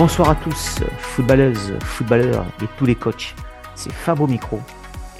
Bonsoir 0.00 0.30
à 0.30 0.34
tous, 0.34 0.80
footballeuses, 0.96 1.74
footballeurs 1.82 2.46
et 2.62 2.66
tous 2.78 2.86
les 2.86 2.94
coachs. 2.94 3.34
C'est 3.74 3.92
Fabo 3.92 4.26
Micro 4.26 4.58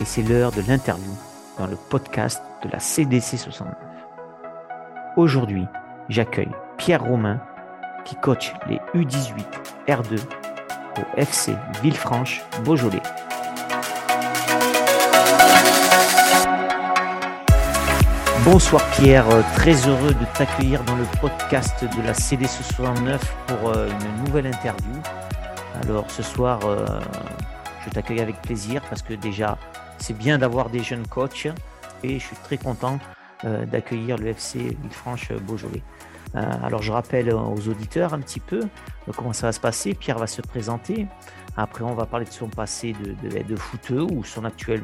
et 0.01 0.07
c'est 0.07 0.23
l'heure 0.23 0.53
de 0.53 0.63
l'interview 0.67 1.13
dans 1.59 1.67
le 1.67 1.77
podcast 1.77 2.43
de 2.65 2.71
la 2.71 2.79
CDC 2.79 3.37
69. 3.37 3.75
Aujourd'hui, 5.19 5.67
j'accueille 6.09 6.49
Pierre 6.79 7.05
Romain 7.05 7.43
qui 8.07 8.17
coach 8.17 8.55
les 8.71 8.79
U18 8.95 9.45
R2 9.87 10.19
au 10.97 11.21
FC 11.21 11.53
Villefranche 11.83 12.41
Bonsoir 18.45 18.83
Pierre, 18.93 19.27
très 19.55 19.75
heureux 19.87 20.15
de 20.15 20.25
t'accueillir 20.39 20.83
dans 20.85 20.97
le 20.97 21.05
podcast 21.21 21.85
de 21.85 22.03
la 22.03 22.15
CDC 22.15 22.63
69 22.63 23.37
pour 23.47 23.69
euh, 23.69 23.87
une 23.87 24.25
nouvelle 24.25 24.47
interview. 24.47 24.95
Alors 25.83 26.11
ce 26.11 26.23
soir, 26.23 26.61
euh, 26.65 26.87
je 27.85 27.91
t'accueille 27.91 28.21
avec 28.21 28.41
plaisir 28.41 28.81
parce 28.89 29.03
que 29.03 29.13
déjà, 29.13 29.59
c'est 29.99 30.17
bien 30.17 30.39
d'avoir 30.39 30.71
des 30.71 30.83
jeunes 30.83 31.07
coachs 31.07 31.49
et 32.03 32.19
je 32.19 32.25
suis 32.25 32.37
très 32.37 32.57
content 32.57 32.99
euh, 33.45 33.67
d'accueillir 33.67 34.17
le 34.17 34.29
FC 34.29 34.77
Villefranche 34.81 35.33
Beaujolais. 35.33 35.83
Alors 36.35 36.83
je 36.83 36.93
rappelle 36.93 37.33
aux 37.33 37.69
auditeurs 37.69 38.15
un 38.15 38.21
petit 38.21 38.41
peu 38.41 38.61
comment 39.17 39.33
ça 39.33 39.49
va 39.49 39.53
se 39.53 39.61
passer. 39.61 39.95
Pierre 39.95 40.19
va 40.19 40.27
se 40.27 40.43
présenter. 40.43 41.07
Après, 41.57 41.83
on 41.83 41.95
va 41.95 42.07
parler 42.07 42.25
de 42.25 42.31
son 42.31 42.49
passé 42.49 42.93
de, 42.93 43.29
de, 43.29 43.43
de 43.43 43.57
footeux 43.57 44.03
ou 44.03 44.23
son 44.23 44.45
actuel, 44.45 44.83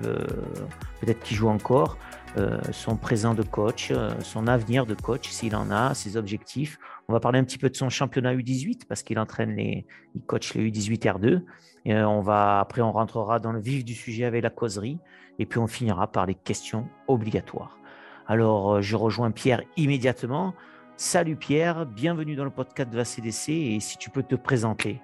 peut-être 1.00 1.20
qui 1.20 1.34
joue 1.34 1.48
encore. 1.48 1.96
Euh, 2.38 2.58
son 2.70 2.96
présent 2.96 3.32
de 3.32 3.42
coach, 3.42 3.90
euh, 3.90 4.10
son 4.20 4.46
avenir 4.46 4.84
de 4.84 4.94
coach 4.94 5.30
s'il 5.30 5.56
en 5.56 5.70
a, 5.70 5.94
ses 5.94 6.18
objectifs. 6.18 6.78
On 7.08 7.14
va 7.14 7.20
parler 7.20 7.38
un 7.38 7.44
petit 7.44 7.56
peu 7.56 7.70
de 7.70 7.76
son 7.76 7.88
championnat 7.88 8.34
U18 8.34 8.82
parce 8.86 9.02
qu'il 9.02 9.18
entraîne 9.18 9.56
les, 9.56 9.86
il 10.14 10.20
coach 10.20 10.52
les 10.52 10.70
U18 10.70 10.98
R2. 10.98 11.42
Et 11.86 11.94
euh, 11.94 12.06
on 12.06 12.20
va, 12.20 12.60
après, 12.60 12.82
on 12.82 12.92
rentrera 12.92 13.38
dans 13.38 13.52
le 13.52 13.60
vif 13.60 13.86
du 13.86 13.94
sujet 13.94 14.26
avec 14.26 14.42
la 14.42 14.50
causerie 14.50 14.98
et 15.38 15.46
puis 15.46 15.58
on 15.58 15.66
finira 15.66 16.12
par 16.12 16.26
les 16.26 16.34
questions 16.34 16.88
obligatoires. 17.08 17.78
Alors, 18.26 18.82
je 18.82 18.96
rejoins 18.96 19.30
Pierre 19.30 19.62
immédiatement. 19.78 20.54
Salut 20.98 21.36
Pierre, 21.36 21.84
bienvenue 21.84 22.36
dans 22.36 22.44
le 22.44 22.50
podcast 22.50 22.88
de 22.88 22.96
la 22.96 23.04
CDC 23.04 23.50
et 23.52 23.80
si 23.80 23.98
tu 23.98 24.08
peux 24.08 24.22
te 24.22 24.34
présenter. 24.34 25.02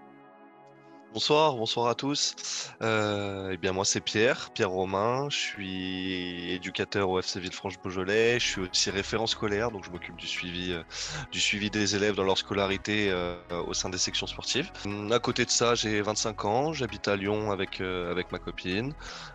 Bonsoir, 1.13 1.55
bonsoir 1.55 1.89
à 1.89 1.95
tous. 1.95 2.73
Euh, 2.81 3.51
eh 3.53 3.59
bien 3.59 3.73
moi 3.73 3.85
c'est 3.85 4.01
Pierre, 4.01 4.49
Pierre 4.55 4.71
Romain. 4.71 5.29
Je 5.29 5.37
suis 5.37 6.51
éducateur 6.51 7.11
au 7.11 7.19
FC 7.19 7.41
Villefranche-Beaujolais. 7.41 8.41
Je 8.41 8.49
suis 8.49 8.61
aussi 8.63 8.89
référent 8.89 9.27
scolaire, 9.27 9.71
donc 9.71 9.85
je 9.85 9.91
m'occupe 9.91 10.17
du 10.17 10.27
suivi, 10.27 10.73
euh, 10.73 10.83
du 11.31 11.39
suivi 11.39 11.69
des 11.69 11.95
élèves 11.95 12.15
dans 12.15 12.25
leur 12.25 12.39
scolarité 12.39 13.11
euh, 13.11 13.37
au 13.67 13.75
sein 13.75 13.91
des 13.91 13.99
sections 13.99 14.27
sportives. 14.27 14.73
À 15.11 15.19
côté 15.19 15.45
de 15.45 15.51
ça, 15.51 15.75
j'ai 15.75 16.01
25 16.01 16.45
ans. 16.47 16.73
J'habite 16.73 17.07
à 17.07 17.17
Lyon 17.17 17.51
avec 17.51 17.83
avec 17.83 18.33
ma 18.33 18.39
copine. 18.39 18.95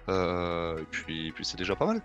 et 0.09 0.85
puis, 0.89 1.31
puis 1.33 1.45
c'est 1.45 1.57
déjà 1.57 1.75
pas 1.75 1.85
mal. 1.85 2.01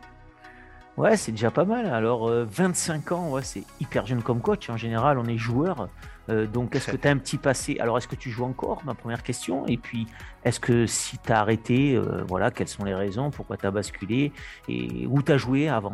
Ouais, 0.97 1.17
c'est 1.17 1.33
déjà 1.33 1.51
pas 1.51 1.65
mal. 1.65 1.87
Alors, 1.87 2.29
25 2.31 3.13
ans, 3.13 3.31
ouais, 3.31 3.43
c'est 3.43 3.65
hyper 3.81 4.07
jeune 4.07 4.23
comme 4.23 4.41
coach. 4.41 4.69
En 4.69 4.77
général, 4.77 5.19
on 5.19 5.27
est 5.27 5.39
joueur. 5.39 5.89
Euh, 6.29 6.47
donc, 6.47 6.75
est-ce 6.77 6.91
que 6.91 6.97
tu 6.97 7.09
as 7.09 7.11
un 7.11 7.19
petit 7.19 7.39
passé? 7.39 7.79
Alors, 7.81 7.99
est-ce 7.99 8.09
que 8.09 8.17
tu 8.17 8.31
joues 8.31 8.45
encore? 8.45 8.83
Ma 8.85 8.95
première 8.95 9.23
question. 9.23 9.67
Et 9.67 9.77
puis, 9.77 10.07
est-ce 10.45 10.61
que 10.61 10.87
si 10.87 11.19
tu 11.19 11.33
as 11.33 11.41
arrêté, 11.41 11.95
euh, 11.95 12.23
voilà, 12.29 12.51
quelles 12.51 12.69
sont 12.69 12.85
les 12.85 12.95
raisons? 12.95 13.31
Pourquoi 13.31 13.57
tu 13.57 13.67
as 13.67 13.71
basculé? 13.71 14.33
Et 14.69 15.07
où 15.07 15.23
tu 15.23 15.33
as 15.33 15.39
joué 15.39 15.69
avant? 15.69 15.93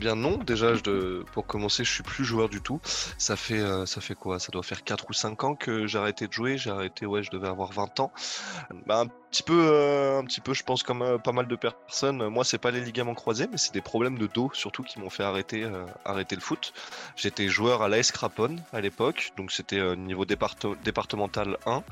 Bien 0.00 0.16
non, 0.16 0.38
déjà 0.38 0.74
je 0.74 1.22
pour 1.22 1.46
commencer, 1.46 1.84
je 1.84 1.92
suis 1.92 2.02
plus 2.02 2.24
joueur 2.24 2.48
du 2.48 2.62
tout. 2.62 2.80
Ça 3.18 3.36
fait 3.36 3.60
euh, 3.60 3.84
ça 3.84 4.00
fait 4.00 4.14
quoi? 4.14 4.38
Ça 4.38 4.50
doit 4.50 4.62
faire 4.62 4.82
4 4.82 5.04
ou 5.10 5.12
5 5.12 5.44
ans 5.44 5.54
que 5.54 5.86
j'ai 5.86 5.98
arrêté 5.98 6.26
de 6.26 6.32
jouer. 6.32 6.56
J'ai 6.56 6.70
arrêté 6.70 7.04
ouais, 7.04 7.22
je 7.22 7.30
devais 7.30 7.48
avoir 7.48 7.72
20 7.72 8.00
ans. 8.00 8.10
Bah, 8.86 9.04
petit 9.32 9.42
peu, 9.42 9.66
euh, 9.66 10.18
un 10.18 10.24
petit 10.24 10.42
peu, 10.42 10.52
je 10.52 10.62
pense 10.62 10.82
comme 10.82 11.00
euh, 11.00 11.16
pas 11.16 11.32
mal 11.32 11.48
de 11.48 11.56
personnes. 11.56 12.28
Moi, 12.28 12.44
c'est 12.44 12.58
pas 12.58 12.70
les 12.70 12.80
ligaments 12.80 13.14
croisés, 13.14 13.48
mais 13.50 13.56
c'est 13.56 13.72
des 13.72 13.80
problèmes 13.80 14.18
de 14.18 14.26
dos 14.26 14.50
surtout 14.52 14.82
qui 14.82 15.00
m'ont 15.00 15.08
fait 15.08 15.22
arrêter, 15.22 15.64
euh, 15.64 15.86
arrêter 16.04 16.34
le 16.36 16.42
foot. 16.42 16.74
J'étais 17.16 17.48
joueur 17.48 17.80
à 17.82 17.88
l'AS 17.88 18.12
Craponne 18.12 18.62
à 18.74 18.80
l'époque, 18.82 19.32
donc 19.38 19.50
c'était 19.50 19.96
niveau 19.96 20.26
départemental 20.26 21.56
1. 21.64 21.82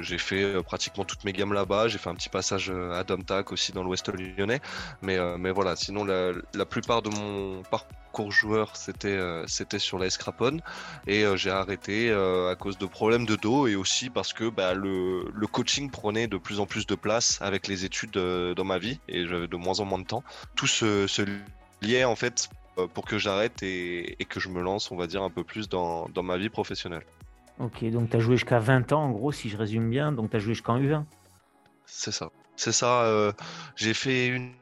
J'ai 0.00 0.18
fait 0.18 0.62
pratiquement 0.62 1.04
toutes 1.04 1.24
mes 1.24 1.32
gammes 1.32 1.54
là-bas. 1.54 1.88
J'ai 1.88 1.98
fait 1.98 2.10
un 2.10 2.14
petit 2.14 2.28
passage 2.28 2.70
à 2.70 3.02
Domtac 3.04 3.50
aussi 3.50 3.72
dans 3.72 3.82
l'Ouest 3.82 4.08
lyonnais, 4.08 4.60
mais 5.00 5.18
mais 5.38 5.50
voilà. 5.50 5.76
Sinon, 5.76 6.04
la, 6.04 6.32
la 6.54 6.66
plupart 6.66 7.00
de 7.02 7.08
mon 7.10 7.62
parcours 7.62 7.99
court 8.10 8.32
joueur, 8.32 8.76
c'était 8.76 9.08
euh, 9.08 9.44
c'était 9.46 9.78
sur 9.78 9.98
la 9.98 10.10
Scrapon 10.10 10.58
et 11.06 11.24
euh, 11.24 11.36
j'ai 11.36 11.50
arrêté 11.50 12.10
euh, 12.10 12.50
à 12.50 12.56
cause 12.56 12.78
de 12.78 12.86
problèmes 12.86 13.26
de 13.26 13.36
dos 13.36 13.66
et 13.66 13.76
aussi 13.76 14.10
parce 14.10 14.32
que 14.32 14.48
bah, 14.48 14.74
le, 14.74 15.30
le, 15.32 15.46
coaching 15.46 15.90
prenait 15.90 16.26
de 16.26 16.36
plus 16.36 16.60
en 16.60 16.66
plus 16.66 16.86
de 16.86 16.94
place 16.94 17.40
avec 17.40 17.66
les 17.68 17.84
études 17.84 18.12
dans 18.12 18.64
ma 18.64 18.78
vie 18.78 19.00
et 19.08 19.26
j'avais 19.26 19.46
de 19.46 19.56
moins 19.56 19.80
en 19.80 19.84
moins 19.84 19.98
de 19.98 20.06
temps. 20.06 20.24
Tout 20.56 20.66
se, 20.66 21.06
se 21.06 21.22
liait 21.82 22.04
en 22.04 22.16
fait 22.16 22.48
pour 22.94 23.04
que 23.04 23.18
j'arrête 23.18 23.62
et, 23.62 24.20
et, 24.20 24.24
que 24.24 24.40
je 24.40 24.48
me 24.48 24.62
lance, 24.62 24.90
on 24.90 24.96
va 24.96 25.06
dire, 25.06 25.22
un 25.22 25.30
peu 25.30 25.44
plus 25.44 25.68
dans, 25.68 26.08
dans 26.08 26.22
ma 26.22 26.38
vie 26.38 26.48
professionnelle. 26.48 27.04
Ok, 27.58 27.84
donc 27.90 28.10
tu 28.10 28.16
as 28.16 28.20
joué 28.20 28.36
jusqu'à 28.36 28.58
20 28.58 28.92
ans 28.92 29.04
en 29.04 29.10
gros, 29.10 29.32
si 29.32 29.50
je 29.50 29.56
résume 29.56 29.90
bien, 29.90 30.12
donc 30.12 30.30
tu 30.30 30.36
as 30.36 30.40
joué 30.40 30.54
jusqu'en 30.54 30.78
U20 30.78 31.04
C'est 31.84 32.12
ça. 32.12 32.30
C'est 32.56 32.72
ça. 32.72 33.32
j'ai 33.76 33.94
fait 33.94 34.28
une 34.28 34.52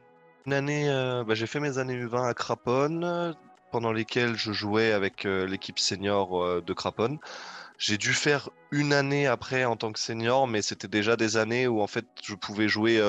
une 0.49 0.53
année, 0.53 0.89
euh, 0.89 1.23
bah, 1.23 1.35
j'ai 1.35 1.45
fait 1.45 1.59
mes 1.59 1.77
années 1.77 1.93
U20 1.93 2.27
à 2.27 2.33
Craponne, 2.33 3.35
pendant 3.71 3.91
lesquelles 3.91 4.35
je 4.35 4.51
jouais 4.51 4.93
avec 4.93 5.27
euh, 5.27 5.45
l'équipe 5.45 5.77
senior 5.77 6.43
euh, 6.43 6.63
de 6.65 6.73
Craponne. 6.73 7.19
J'ai 7.77 7.99
dû 7.99 8.13
faire 8.13 8.49
une 8.71 8.91
année 8.91 9.27
après 9.27 9.63
en 9.65 9.75
tant 9.75 9.91
que 9.91 9.99
senior, 9.99 10.47
mais 10.47 10.63
c'était 10.63 10.87
déjà 10.87 11.15
des 11.15 11.37
années 11.37 11.67
où 11.67 11.81
en 11.81 11.85
fait 11.85 12.07
je 12.23 12.33
pouvais 12.33 12.67
jouer. 12.67 12.99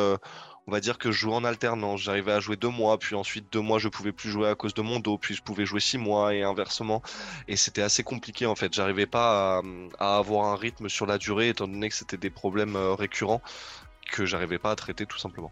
on 0.67 0.71
va 0.71 0.81
dire 0.81 0.99
que 0.99 1.11
je 1.11 1.19
jouais 1.19 1.35
en 1.35 1.45
alternance. 1.45 2.03
J'arrivais 2.03 2.33
à 2.33 2.41
jouer 2.41 2.57
deux 2.57 2.69
mois, 2.69 2.99
puis 2.99 3.15
ensuite 3.17 3.51
deux 3.51 3.63
mois 3.63 3.79
je 3.79 3.89
pouvais 3.89 4.13
plus 4.13 4.29
jouer 4.29 4.49
à 4.51 4.55
cause 4.55 4.75
de 4.75 4.83
mon 4.83 5.01
dos, 5.01 5.17
puis 5.17 5.35
je 5.35 5.43
pouvais 5.43 5.65
jouer 5.65 5.81
six 5.81 5.97
mois 5.97 6.35
et 6.35 6.43
inversement. 6.43 7.01
Et 7.49 7.57
c'était 7.57 7.83
assez 7.83 8.03
compliqué 8.03 8.45
en 8.45 8.55
fait. 8.55 8.75
J'arrivais 8.75 9.07
pas 9.07 9.63
à, 9.99 10.19
avoir 10.19 10.49
un 10.49 10.57
rythme 10.57 10.91
sur 10.91 11.07
la 11.07 11.17
durée 11.17 11.49
étant 11.49 11.67
donné 11.69 11.89
que 11.89 11.95
c'était 11.95 12.19
des 12.19 12.31
problèmes 12.31 12.77
récurrents 12.77 13.41
que 14.13 14.27
j'arrivais 14.27 14.59
pas 14.59 14.73
à 14.73 14.77
traiter 14.77 15.07
tout 15.07 15.19
simplement. 15.19 15.51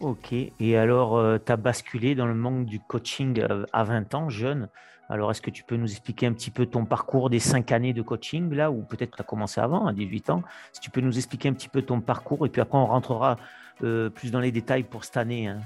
Ok, 0.00 0.32
et 0.32 0.76
alors 0.76 1.16
euh, 1.16 1.38
tu 1.44 1.50
as 1.50 1.56
basculé 1.56 2.14
dans 2.14 2.26
le 2.26 2.34
monde 2.34 2.66
du 2.66 2.78
coaching 2.78 3.40
euh, 3.40 3.66
à 3.72 3.82
20 3.82 4.14
ans, 4.14 4.28
jeune. 4.28 4.68
Alors 5.08 5.32
est-ce 5.32 5.42
que 5.42 5.50
tu 5.50 5.64
peux 5.64 5.76
nous 5.76 5.90
expliquer 5.90 6.26
un 6.26 6.32
petit 6.32 6.52
peu 6.52 6.66
ton 6.66 6.84
parcours 6.84 7.30
des 7.30 7.40
5 7.40 7.72
années 7.72 7.92
de 7.92 8.02
coaching, 8.02 8.54
là, 8.54 8.70
ou 8.70 8.82
peut-être 8.82 9.16
tu 9.16 9.22
as 9.22 9.24
commencé 9.24 9.60
avant, 9.60 9.86
à 9.86 9.92
18 9.92 10.30
ans? 10.30 10.44
Si 10.72 10.80
tu 10.80 10.90
peux 10.90 11.00
nous 11.00 11.16
expliquer 11.16 11.48
un 11.48 11.52
petit 11.52 11.68
peu 11.68 11.82
ton 11.82 12.00
parcours, 12.00 12.46
et 12.46 12.48
puis 12.48 12.60
après 12.60 12.78
on 12.78 12.86
rentrera 12.86 13.38
euh, 13.82 14.08
plus 14.08 14.30
dans 14.30 14.38
les 14.38 14.52
détails 14.52 14.84
pour 14.84 15.04
cette 15.04 15.16
année. 15.16 15.48
Hein. 15.48 15.58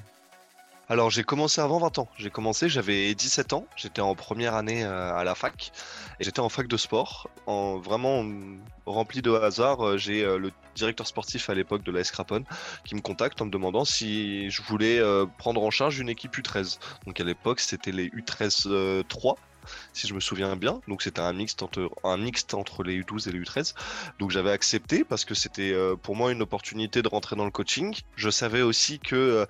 Alors 0.88 1.10
j'ai 1.10 1.22
commencé 1.22 1.60
avant 1.60 1.78
20 1.78 1.98
ans. 1.98 2.08
J'ai 2.18 2.28
commencé, 2.30 2.68
j'avais 2.68 3.14
17 3.14 3.52
ans. 3.52 3.66
J'étais 3.76 4.02
en 4.02 4.14
première 4.14 4.54
année 4.54 4.82
à 4.84 5.22
la 5.24 5.34
fac. 5.34 5.72
Et 6.20 6.24
j'étais 6.24 6.40
en 6.40 6.48
fac 6.48 6.66
de 6.66 6.76
sport. 6.76 7.30
En 7.46 7.78
vraiment 7.78 8.24
rempli 8.84 9.22
de 9.22 9.30
hasard, 9.30 9.96
j'ai 9.96 10.22
le 10.22 10.50
directeur 10.74 11.06
sportif 11.06 11.48
à 11.50 11.54
l'époque 11.54 11.82
de 11.82 11.92
la 11.92 12.04
Scrapon, 12.04 12.44
qui 12.84 12.94
me 12.94 13.00
contacte 13.00 13.40
en 13.40 13.46
me 13.46 13.50
demandant 13.50 13.84
si 13.84 14.50
je 14.50 14.62
voulais 14.62 14.98
euh, 14.98 15.26
prendre 15.38 15.62
en 15.62 15.70
charge 15.70 15.98
une 15.98 16.08
équipe 16.08 16.36
U13. 16.36 16.78
Donc 17.06 17.20
à 17.20 17.24
l'époque, 17.24 17.60
c'était 17.60 17.92
les 17.92 18.08
U13 18.08 19.04
3 19.06 19.36
si 19.92 20.08
je 20.08 20.14
me 20.14 20.20
souviens 20.20 20.56
bien. 20.56 20.80
Donc 20.88 21.02
c'était 21.02 21.20
un 21.20 21.32
mixte 21.32 21.62
entre 21.62 21.90
un 22.04 22.16
mixte 22.16 22.54
entre 22.54 22.82
les 22.82 23.00
U12 23.00 23.28
et 23.28 23.32
les 23.32 23.40
U13. 23.40 23.74
Donc 24.18 24.30
j'avais 24.30 24.50
accepté 24.50 25.04
parce 25.04 25.24
que 25.24 25.34
c'était 25.34 25.72
euh, 25.72 25.96
pour 25.96 26.16
moi 26.16 26.32
une 26.32 26.42
opportunité 26.42 27.02
de 27.02 27.08
rentrer 27.08 27.36
dans 27.36 27.44
le 27.44 27.50
coaching. 27.50 27.94
Je 28.16 28.30
savais 28.30 28.62
aussi 28.62 28.98
que 28.98 29.14
euh, 29.16 29.46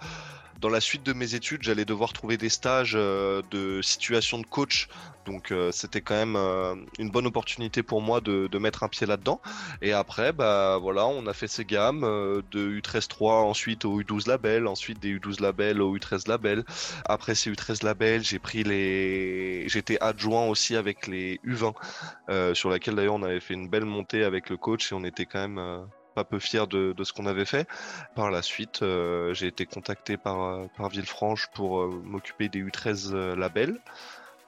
dans 0.62 0.68
la 0.68 0.80
suite 0.80 1.02
de 1.02 1.12
mes 1.12 1.34
études, 1.34 1.64
j'allais 1.64 1.84
devoir 1.84 2.12
trouver 2.12 2.36
des 2.36 2.48
stages 2.48 2.92
euh, 2.94 3.42
de 3.50 3.82
situation 3.82 4.38
de 4.38 4.46
coach. 4.46 4.88
Donc 5.26 5.50
euh, 5.50 5.72
c'était 5.72 6.00
quand 6.00 6.14
même 6.14 6.36
euh, 6.36 6.76
une 7.00 7.10
bonne 7.10 7.26
opportunité 7.26 7.82
pour 7.82 8.00
moi 8.00 8.20
de, 8.20 8.48
mettre 8.58 8.84
un 8.84 8.88
pied 8.88 9.04
là-dedans. 9.04 9.40
Et 9.82 9.92
après, 9.92 10.32
bah 10.32 10.78
voilà, 10.80 11.06
on 11.06 11.26
a 11.26 11.32
fait 11.32 11.48
ces 11.48 11.64
gammes 11.64 12.02
de 12.02 12.80
U13-3 12.80 13.42
ensuite 13.42 13.84
au 13.84 14.00
U12 14.00 14.28
label, 14.28 14.68
ensuite 14.68 15.00
des 15.00 15.18
U12 15.18 15.42
label 15.42 15.82
au 15.82 15.96
U13 15.96 16.28
label. 16.28 16.64
Après 17.06 17.34
ces 17.34 17.50
U13 17.50 17.84
label, 17.84 18.22
j'ai 18.22 18.38
pris 18.38 18.62
les, 18.62 19.68
j'étais 19.68 19.98
adjoint 20.00 20.46
aussi 20.46 20.76
avec 20.76 21.08
les 21.08 21.40
U20, 21.44 22.54
sur 22.54 22.70
laquelle 22.70 22.94
d'ailleurs 22.94 23.14
on 23.14 23.24
avait 23.24 23.40
fait 23.40 23.54
une 23.54 23.68
belle 23.68 23.84
montée 23.84 24.22
avec 24.22 24.48
le 24.48 24.56
coach 24.56 24.92
et 24.92 24.94
on 24.94 25.02
était 25.02 25.26
quand 25.26 25.40
même 25.40 25.88
pas 26.14 26.24
peu 26.24 26.38
fier 26.38 26.66
de, 26.66 26.94
ce 27.02 27.12
qu'on 27.12 27.26
avait 27.26 27.44
fait. 27.44 27.66
Par 28.14 28.30
la 28.30 28.42
suite, 28.42 28.82
euh, 28.82 29.34
j'ai 29.34 29.46
été 29.46 29.66
contacté 29.66 30.16
par, 30.16 30.40
euh, 30.42 30.66
Villefranche 30.90 31.48
pour 31.54 31.80
euh, 31.80 32.02
m'occuper 32.04 32.48
des 32.48 32.62
U13 32.62 33.34
labels. 33.34 33.78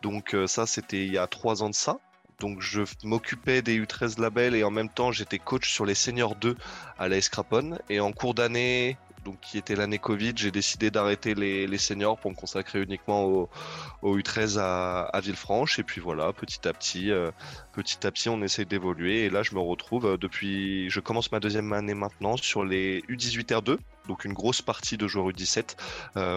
Donc 0.03 0.37
ça, 0.47 0.67
c'était 0.67 1.07
il 1.07 1.13
y 1.13 1.19
a 1.19 1.27
trois 1.27 1.63
ans 1.63 1.71
de 1.71 1.75
ça. 1.75 1.99
Donc 2.41 2.61
je 2.61 2.83
m'occupais 3.05 3.63
des 3.63 3.81
U13 3.81 4.21
labels 4.21 4.55
et 4.55 4.65
en 4.65 4.71
même 4.71 4.91
temps 4.91 5.13
j'étais 5.13 5.39
coach 5.39 5.73
sur 5.73 5.87
les 5.87 5.95
seniors 5.95 6.35
2 6.37 6.57
à 6.99 7.09
la 7.09 7.17
Escrapone. 7.17 7.79
Et 7.89 8.01
en 8.01 8.13
cours 8.13 8.35
d'année 8.35 8.99
donc 9.25 9.41
qui 9.41 9.59
était 9.59 9.75
l'année 9.75 9.99
Covid, 9.99 10.33
j'ai 10.37 10.51
décidé 10.51 10.91
d'arrêter 10.91 11.35
les, 11.35 11.79
seniors 11.79 12.19
pour 12.19 12.31
me 12.31 12.37
consacrer 12.37 12.83
uniquement 12.83 13.25
au, 14.03 14.19
U13 14.19 14.59
à, 14.59 15.21
Villefranche. 15.21 15.79
Et 15.79 15.83
puis 15.83 16.01
voilà, 16.01 16.33
petit 16.33 16.69
à 16.69 16.73
petit, 16.73 17.11
euh, 17.11 17.31
petit 17.73 18.07
à 18.07 18.11
petit, 18.11 18.29
on 18.29 18.43
essaie 18.43 18.65
d'évoluer. 18.65 19.25
Et 19.25 19.31
là, 19.31 19.43
je 19.43 19.55
me 19.55 19.61
retrouve 19.61 20.07
euh, 20.07 20.17
depuis, 20.17 20.89
je 20.91 21.01
commence 21.01 21.33
ma 21.33 21.41
deuxième 21.41 21.73
année 21.73 21.95
maintenant 21.95 22.37
sur 22.37 22.65
les 22.65 23.01
U18 23.09 23.47
R2, 23.47 23.79
donc 24.09 24.25
une 24.25 24.35
grosse 24.35 24.63
partie 24.63 24.97
de 24.97 25.09
joueurs 25.09 25.29
U17 25.31 25.77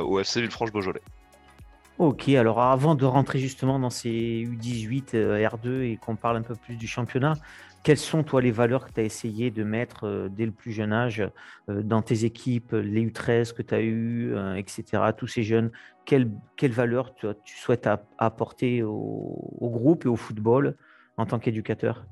au 0.03 0.19
FC 0.19 0.41
Villefranche-Beaujolais. 0.41 1.01
Ok, 1.97 2.29
alors 2.29 2.61
avant 2.61 2.93
de 2.93 3.05
rentrer 3.05 3.39
justement 3.39 3.79
dans 3.79 3.89
ces 3.89 4.09
U18 4.47 5.15
R2 5.15 5.81
et 5.81 5.97
qu'on 5.97 6.15
parle 6.15 6.37
un 6.37 6.43
peu 6.43 6.53
plus 6.53 6.75
du 6.75 6.87
championnat, 6.87 7.33
quelles 7.87 7.95
sont, 7.95 8.21
toi, 8.21 8.41
les 8.41 8.51
valeurs 8.51 8.85
que 8.85 8.91
tu 8.91 8.99
as 8.99 9.03
essayé 9.03 9.49
de 9.49 9.63
mettre 9.63 10.03
euh, 10.03 10.27
dès 10.27 10.45
le 10.45 10.51
plus 10.51 10.73
jeune 10.73 10.91
âge 10.91 11.23
euh, 11.69 11.81
dans 11.83 12.01
tes 12.01 12.25
équipes, 12.25 12.73
les 12.73 13.05
U13 13.05 13.53
que 13.53 13.61
tu 13.61 13.73
as 13.73 13.79
eues, 13.79 14.33
euh, 14.35 14.55
etc., 14.55 14.83
tous 15.15 15.27
ces 15.27 15.41
jeunes? 15.41 15.71
Quelles, 16.03 16.29
valeurs 16.63 17.15
tu, 17.15 17.27
souhaites 17.45 17.87
apporter 18.17 18.83
au, 18.83 19.69
groupe 19.71 20.03
et 20.03 20.09
au 20.09 20.17
football 20.17 20.75
en 21.15 21.25
tant 21.25 21.39
qu'éducateur? 21.39 22.05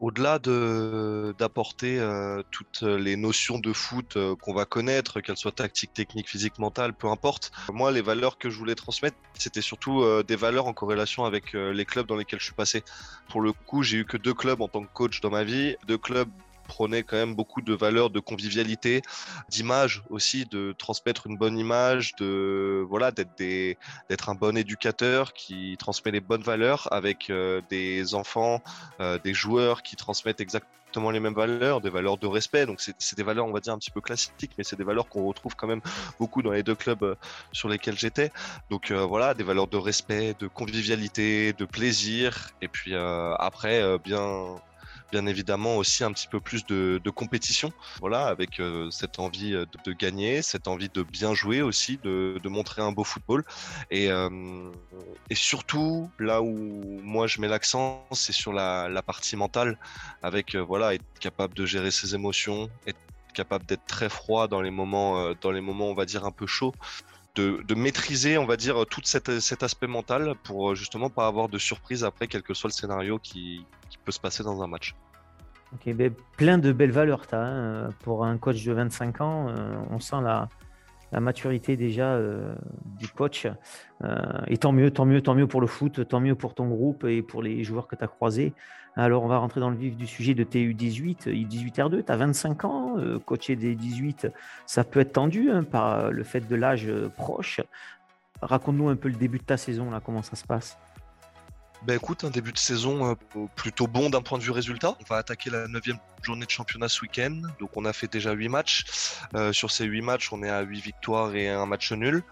Au-delà 0.00 0.38
de 0.38 1.34
d'apporter 1.38 1.98
euh, 1.98 2.42
toutes 2.50 2.82
les 2.82 3.16
notions 3.16 3.58
de 3.58 3.72
foot 3.72 4.16
euh, 4.16 4.36
qu'on 4.36 4.54
va 4.54 4.64
connaître, 4.64 5.20
qu'elles 5.20 5.36
soient 5.36 5.52
tactiques, 5.52 5.92
techniques, 5.92 6.28
physiques, 6.28 6.58
mentales, 6.58 6.92
peu 6.94 7.08
importe. 7.08 7.50
Moi, 7.72 7.90
les 7.90 8.02
valeurs 8.02 8.38
que 8.38 8.50
je 8.50 8.58
voulais 8.58 8.74
transmettre, 8.74 9.16
c'était 9.34 9.62
surtout 9.62 10.02
euh, 10.02 10.22
des 10.22 10.36
valeurs 10.36 10.66
en 10.66 10.72
corrélation 10.72 11.24
avec 11.24 11.52
les 11.52 11.84
clubs 11.84 12.06
dans 12.06 12.16
lesquels 12.16 12.40
je 12.40 12.44
suis 12.44 12.54
passé. 12.54 12.82
Pour 13.28 13.40
le 13.40 13.52
coup, 13.52 13.82
j'ai 13.82 13.98
eu 13.98 14.04
que 14.04 14.16
deux 14.16 14.34
clubs 14.34 14.60
en 14.60 14.68
tant 14.68 14.82
que 14.82 14.92
coach 14.92 15.20
dans 15.20 15.30
ma 15.30 15.44
vie, 15.44 15.76
deux 15.86 15.98
clubs 15.98 16.28
prenait 16.68 17.02
quand 17.02 17.16
même 17.16 17.34
beaucoup 17.34 17.62
de 17.62 17.74
valeurs 17.74 18.10
de 18.10 18.20
convivialité, 18.20 19.02
d'image 19.48 20.04
aussi, 20.10 20.44
de 20.44 20.72
transmettre 20.78 21.26
une 21.26 21.36
bonne 21.36 21.58
image, 21.58 22.14
de 22.16 22.84
voilà, 22.88 23.10
d'être 23.10 23.36
des, 23.36 23.76
d'être 24.08 24.28
un 24.28 24.36
bon 24.36 24.56
éducateur 24.56 25.32
qui 25.32 25.76
transmet 25.78 26.12
les 26.12 26.20
bonnes 26.20 26.42
valeurs 26.42 26.86
avec 26.92 27.30
euh, 27.30 27.60
des 27.70 28.14
enfants, 28.14 28.62
euh, 29.00 29.18
des 29.18 29.34
joueurs 29.34 29.82
qui 29.82 29.96
transmettent 29.96 30.40
exactement 30.40 31.10
les 31.10 31.20
mêmes 31.20 31.34
valeurs, 31.34 31.80
des 31.80 31.90
valeurs 31.90 32.18
de 32.18 32.26
respect. 32.26 32.66
Donc 32.66 32.80
c'est 32.80 33.16
des 33.16 33.22
valeurs, 33.22 33.46
on 33.46 33.52
va 33.52 33.60
dire, 33.60 33.72
un 33.72 33.78
petit 33.78 33.90
peu 33.90 34.00
classiques, 34.00 34.52
mais 34.56 34.64
c'est 34.64 34.76
des 34.76 34.84
valeurs 34.84 35.08
qu'on 35.08 35.26
retrouve 35.26 35.56
quand 35.56 35.66
même 35.66 35.82
beaucoup 36.18 36.42
dans 36.42 36.52
les 36.52 36.62
deux 36.62 36.74
clubs 36.74 37.02
euh, 37.02 37.14
sur 37.52 37.68
lesquels 37.68 37.98
j'étais. 37.98 38.30
Donc 38.70 38.92
voilà, 38.92 39.34
des 39.34 39.44
valeurs 39.44 39.66
de 39.66 39.76
respect, 39.76 40.34
de 40.38 40.46
convivialité, 40.46 41.52
de 41.54 41.64
plaisir. 41.64 42.50
Et 42.62 42.68
puis 42.68 42.94
après, 42.94 43.98
bien 43.98 44.56
bien 45.10 45.26
évidemment 45.26 45.76
aussi 45.76 46.04
un 46.04 46.12
petit 46.12 46.28
peu 46.28 46.40
plus 46.40 46.66
de, 46.66 47.10
compétition, 47.10 47.72
voilà, 48.00 48.26
avec 48.26 48.60
euh, 48.60 48.90
cette 48.90 49.18
envie 49.18 49.54
euh, 49.54 49.64
de, 49.84 49.92
gagner, 49.92 50.42
cette 50.42 50.68
envie 50.68 50.88
de 50.88 51.02
bien 51.02 51.34
jouer 51.34 51.62
aussi, 51.62 51.98
de, 52.02 52.40
montrer 52.48 52.82
un 52.82 52.92
beau 52.92 53.04
football. 53.04 53.44
Et, 53.90 54.10
euh, 54.10 54.70
et, 55.30 55.34
surtout, 55.34 56.10
là 56.18 56.42
où 56.42 57.00
moi 57.02 57.26
je 57.26 57.40
mets 57.40 57.48
l'accent, 57.48 58.06
c'est 58.12 58.32
sur 58.32 58.52
la, 58.52 59.02
partie 59.06 59.36
mentale, 59.36 59.78
avec 60.22 60.54
voilà, 60.54 60.94
être 60.94 61.04
capable 61.20 61.54
de 61.54 61.64
gérer 61.64 61.90
ses 61.90 62.14
émotions, 62.14 62.68
être 62.86 62.98
capable 63.34 63.64
d'être 63.66 63.86
très 63.86 64.08
froid 64.08 64.48
dans 64.48 64.60
les 64.60 64.70
moments, 64.70 65.32
dans 65.40 65.50
les 65.50 65.60
moments, 65.60 65.86
on 65.86 65.94
va 65.94 66.04
dire, 66.04 66.24
un 66.24 66.30
peu 66.30 66.46
chauds. 66.46 66.74
De, 67.38 67.74
maîtriser, 67.74 68.36
on 68.36 68.46
va 68.46 68.56
dire, 68.56 68.84
tout 68.86 69.00
cet, 69.04 69.62
aspect 69.62 69.86
mental 69.86 70.34
pour 70.42 70.74
justement 70.74 71.08
pas 71.08 71.26
avoir 71.28 71.48
de 71.48 71.58
surprise 71.58 72.02
après, 72.02 72.26
quel 72.26 72.42
que 72.42 72.52
soit 72.52 72.68
le 72.68 72.72
scénario 72.72 73.18
qui, 73.18 73.64
se 74.08 74.18
passer 74.18 74.42
dans 74.42 74.62
un 74.62 74.66
match. 74.66 74.94
Ok, 75.74 75.92
ben, 75.94 76.12
plein 76.36 76.58
de 76.58 76.72
belles 76.72 76.92
valeurs, 76.92 77.22
as, 77.32 77.36
hein. 77.36 77.88
pour 78.02 78.24
un 78.24 78.38
coach 78.38 78.64
de 78.64 78.72
25 78.72 79.20
ans. 79.20 79.48
Euh, 79.48 79.76
on 79.90 80.00
sent 80.00 80.16
la, 80.22 80.48
maturité 81.20 81.76
déjà 81.76 82.14
euh, 82.14 82.54
du 82.98 83.08
coach. 83.08 83.46
Euh, 84.02 84.16
et 84.46 84.56
tant 84.56 84.72
mieux, 84.72 84.90
tant 84.90 85.04
mieux, 85.04 85.20
tant 85.20 85.34
mieux 85.34 85.46
pour 85.46 85.60
le 85.60 85.66
foot, 85.66 86.08
tant 86.08 86.20
mieux 86.20 86.34
pour 86.34 86.54
ton 86.54 86.68
groupe 86.68 87.04
et 87.04 87.22
pour 87.22 87.42
les 87.42 87.64
joueurs 87.64 87.86
que 87.86 87.96
tu 87.96 88.04
as 88.04 88.08
croisés. 88.08 88.54
Alors, 88.98 89.22
on 89.22 89.28
va 89.28 89.38
rentrer 89.38 89.60
dans 89.60 89.70
le 89.70 89.76
vif 89.76 89.96
du 89.96 90.06
sujet 90.06 90.34
de 90.34 90.44
tes 90.44 90.62
U18, 90.66 91.28
U18R2. 91.28 92.04
Tu 92.04 92.12
as 92.12 92.16
25 92.16 92.64
ans, 92.64 92.96
coacher 93.24 93.56
des 93.56 93.74
18, 93.74 94.28
ça 94.66 94.84
peut 94.84 95.00
être 95.00 95.12
tendu 95.12 95.50
hein, 95.50 95.62
par 95.62 96.10
le 96.10 96.24
fait 96.24 96.40
de 96.40 96.56
l'âge 96.56 96.90
proche. 97.16 97.60
Raconte-nous 98.42 98.88
un 98.88 98.96
peu 98.96 99.08
le 99.08 99.14
début 99.14 99.38
de 99.38 99.44
ta 99.44 99.56
saison, 99.56 99.90
là, 99.90 100.00
comment 100.04 100.22
ça 100.22 100.36
se 100.36 100.44
passe? 100.44 100.76
Ben 101.82 101.94
écoute, 101.94 102.24
un 102.24 102.30
début 102.30 102.52
de 102.52 102.58
saison 102.58 103.12
euh, 103.12 103.46
plutôt 103.54 103.86
bon 103.86 104.10
d'un 104.10 104.20
point 104.20 104.38
de 104.38 104.42
vue 104.42 104.50
résultat. 104.50 104.96
On 105.00 105.04
va 105.08 105.16
attaquer 105.16 105.48
la 105.48 105.68
neuvième 105.68 105.98
journée 106.22 106.44
de 106.44 106.50
championnat 106.50 106.88
ce 106.88 107.02
week-end. 107.02 107.42
Donc 107.60 107.76
on 107.76 107.84
a 107.84 107.92
fait 107.92 108.10
déjà 108.10 108.32
8 108.32 108.48
matchs. 108.48 108.84
Euh, 109.34 109.52
sur 109.52 109.70
ces 109.70 109.84
8 109.84 110.02
matchs, 110.02 110.32
on 110.32 110.42
est 110.42 110.50
à 110.50 110.62
8 110.62 110.80
victoires 110.80 111.34
et 111.36 111.48
un 111.48 111.66
match 111.66 111.92
nul. 111.92 112.24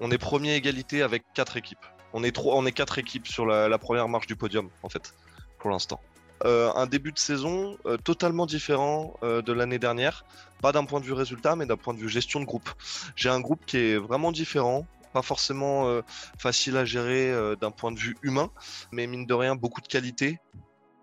On 0.00 0.10
est 0.10 0.18
premier 0.18 0.54
égalité 0.54 1.02
avec 1.02 1.22
4 1.34 1.56
équipes. 1.56 1.84
On 2.12 2.24
est, 2.24 2.32
trois, 2.32 2.56
on 2.56 2.66
est 2.66 2.72
4 2.72 2.98
équipes 2.98 3.28
sur 3.28 3.46
la, 3.46 3.78
première 3.78 4.08
marche 4.08 4.26
du 4.26 4.34
podium, 4.34 4.68
en 4.82 4.88
fait, 4.88 5.14
pour 5.58 5.70
l'instant. 5.70 6.00
Euh, 6.44 6.70
un 6.74 6.86
début 6.86 7.10
de 7.10 7.18
saison 7.18 7.76
totalement 8.04 8.46
différent 8.46 9.14
de 9.22 9.52
l'année 9.52 9.78
dernière. 9.78 10.24
Pas 10.62 10.72
d'un 10.72 10.84
point 10.84 11.00
de 11.00 11.04
vue 11.04 11.12
résultat, 11.12 11.56
mais 11.56 11.66
d'un 11.66 11.76
point 11.76 11.94
de 11.94 11.98
vue 11.98 12.08
gestion 12.08 12.40
de 12.40 12.44
groupe. 12.44 12.70
J'ai 13.16 13.28
un 13.28 13.40
groupe 13.40 13.64
qui 13.66 13.76
est 13.78 13.96
vraiment 13.96 14.32
différent 14.32 14.86
pas 15.12 15.22
forcément 15.22 15.88
euh, 15.88 16.02
facile 16.38 16.76
à 16.76 16.84
gérer 16.84 17.30
euh, 17.30 17.56
d'un 17.56 17.70
point 17.70 17.92
de 17.92 17.98
vue 17.98 18.16
humain, 18.22 18.50
mais 18.92 19.06
mine 19.06 19.26
de 19.26 19.34
rien, 19.34 19.56
beaucoup 19.56 19.80
de 19.80 19.88
qualité, 19.88 20.38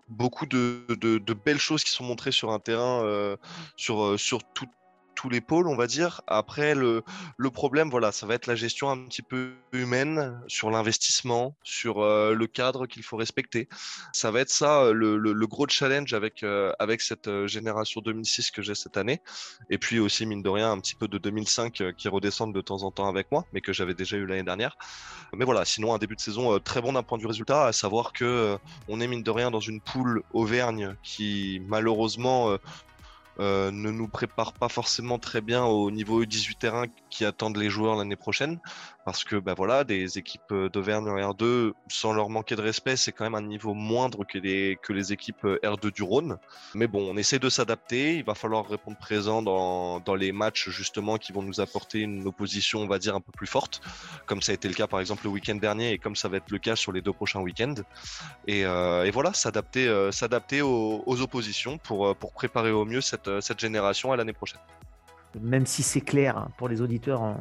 beaucoup 0.08 0.46
de, 0.46 0.86
belles 1.44 1.58
choses 1.58 1.84
qui 1.84 1.90
sont 1.90 2.04
montrées 2.04 2.32
sur 2.32 2.52
un 2.52 2.58
terrain, 2.58 3.02
euh, 3.04 3.36
sur, 3.76 4.18
sur 4.18 4.42
tout, 4.54 4.66
tous 5.16 5.28
les 5.28 5.40
pôles, 5.40 5.66
on 5.66 5.74
va 5.74 5.88
dire. 5.88 6.20
Après, 6.28 6.74
le, 6.76 7.02
problème, 7.52 7.90
voilà, 7.90 8.12
ça 8.12 8.26
va 8.26 8.34
être 8.34 8.46
la 8.46 8.54
gestion 8.54 8.90
un 8.90 8.98
petit 9.06 9.22
peu 9.22 9.54
humaine 9.72 10.40
sur 10.46 10.70
l'investissement, 10.70 11.56
sur 11.64 12.02
euh, 12.02 12.34
le 12.34 12.46
cadre 12.46 12.86
qu'il 12.86 13.02
faut 13.02 13.16
respecter. 13.16 13.68
Ça 14.12 14.30
va 14.30 14.40
être 14.40 14.50
ça 14.50 14.82
euh, 14.82 14.92
le, 14.92 15.46
gros 15.46 15.66
challenge 15.66 16.12
avec, 16.12 16.42
euh, 16.42 16.72
avec 16.78 17.00
cette 17.00 17.46
génération 17.46 18.00
2006 18.02 18.50
que 18.50 18.62
j'ai 18.62 18.74
cette 18.74 18.96
année. 18.96 19.20
Et 19.70 19.78
puis 19.78 19.98
aussi, 19.98 20.26
mine 20.26 20.42
de 20.42 20.48
rien, 20.48 20.70
un 20.70 20.78
petit 20.78 20.94
peu 20.94 21.08
de 21.08 21.18
2005 21.18 21.94
qui 21.96 22.08
redescendent 22.08 22.54
de 22.54 22.60
temps 22.60 22.82
en 22.82 22.90
temps 22.90 23.08
avec 23.08 23.32
moi, 23.32 23.44
mais 23.52 23.60
que 23.60 23.72
j'avais 23.72 23.94
déjà 23.94 24.16
eu 24.16 24.26
l'année 24.26 24.42
dernière. 24.42 24.76
Mais 25.32 25.44
voilà, 25.44 25.64
sinon, 25.64 25.94
un 25.94 25.98
début 25.98 26.14
de 26.14 26.20
saison 26.20 26.58
très 26.60 26.82
bon 26.82 26.92
d'un 26.92 27.02
point 27.02 27.18
vue 27.18 27.26
résultat, 27.26 27.66
à 27.66 27.72
savoir 27.72 28.12
que 28.12 28.58
on 28.88 29.00
est 29.00 29.06
mine 29.06 29.22
de 29.22 29.30
rien 29.30 29.50
dans 29.50 29.60
une 29.60 29.80
poule 29.80 30.22
Auvergne 30.32 30.94
qui 31.02 31.62
malheureusement 31.66 32.58
ne 33.38 33.90
nous 33.90 34.08
prépare 34.08 34.52
pas 34.52 34.68
forcément 34.68 35.18
très 35.18 35.40
bien 35.40 35.64
au 35.64 35.90
niveau 35.90 36.24
18 36.24 36.58
terrain 36.58 36.84
qui 37.10 37.24
attendent 37.24 37.56
les 37.56 37.70
joueurs 37.70 37.96
l'année 37.96 38.16
prochaine. 38.16 38.58
Parce 39.06 39.22
que 39.22 39.36
bah 39.36 39.54
voilà, 39.56 39.84
des 39.84 40.18
équipes 40.18 40.52
d'Auvergne 40.72 41.08
en 41.08 41.32
R2, 41.32 41.74
sans 41.86 42.12
leur 42.12 42.28
manquer 42.28 42.56
de 42.56 42.60
respect, 42.60 42.96
c'est 42.96 43.12
quand 43.12 43.22
même 43.22 43.36
un 43.36 43.46
niveau 43.46 43.72
moindre 43.72 44.24
que 44.24 44.36
les, 44.36 44.76
que 44.82 44.92
les 44.92 45.12
équipes 45.12 45.44
R2 45.44 45.92
du 45.92 46.02
Rhône. 46.02 46.38
Mais 46.74 46.88
bon, 46.88 47.08
on 47.08 47.16
essaie 47.16 47.38
de 47.38 47.48
s'adapter. 47.48 48.16
Il 48.16 48.24
va 48.24 48.34
falloir 48.34 48.68
répondre 48.68 48.96
présent 48.96 49.42
dans, 49.42 50.00
dans 50.00 50.16
les 50.16 50.32
matchs 50.32 50.70
justement 50.70 51.18
qui 51.18 51.30
vont 51.30 51.42
nous 51.42 51.60
apporter 51.60 52.00
une 52.00 52.26
opposition, 52.26 52.80
on 52.80 52.88
va 52.88 52.98
dire, 52.98 53.14
un 53.14 53.20
peu 53.20 53.30
plus 53.30 53.46
forte. 53.46 53.80
Comme 54.26 54.42
ça 54.42 54.50
a 54.50 54.56
été 54.56 54.66
le 54.66 54.74
cas 54.74 54.88
par 54.88 54.98
exemple 54.98 55.22
le 55.22 55.30
week-end 55.30 55.54
dernier 55.54 55.92
et 55.92 55.98
comme 55.98 56.16
ça 56.16 56.28
va 56.28 56.38
être 56.38 56.50
le 56.50 56.58
cas 56.58 56.74
sur 56.74 56.90
les 56.90 57.00
deux 57.00 57.12
prochains 57.12 57.40
week-ends. 57.40 57.76
Et, 58.48 58.66
euh, 58.66 59.08
voilà, 59.12 59.32
s'adapter 59.32 59.86
euh, 59.86 60.10
s'adapter 60.10 60.62
aux, 60.62 61.20
oppositions 61.20 61.78
pour, 61.78 62.16
pour 62.16 62.32
préparer 62.32 62.72
au 62.72 62.84
mieux 62.84 63.02
cette, 63.02 63.40
cette 63.40 63.60
génération 63.60 64.10
à 64.10 64.16
l'année 64.16 64.32
prochaine. 64.32 64.60
Même 65.40 65.64
si 65.64 65.84
c'est 65.84 66.00
clair 66.00 66.48
pour 66.58 66.68
les 66.68 66.80
auditeurs, 66.80 67.36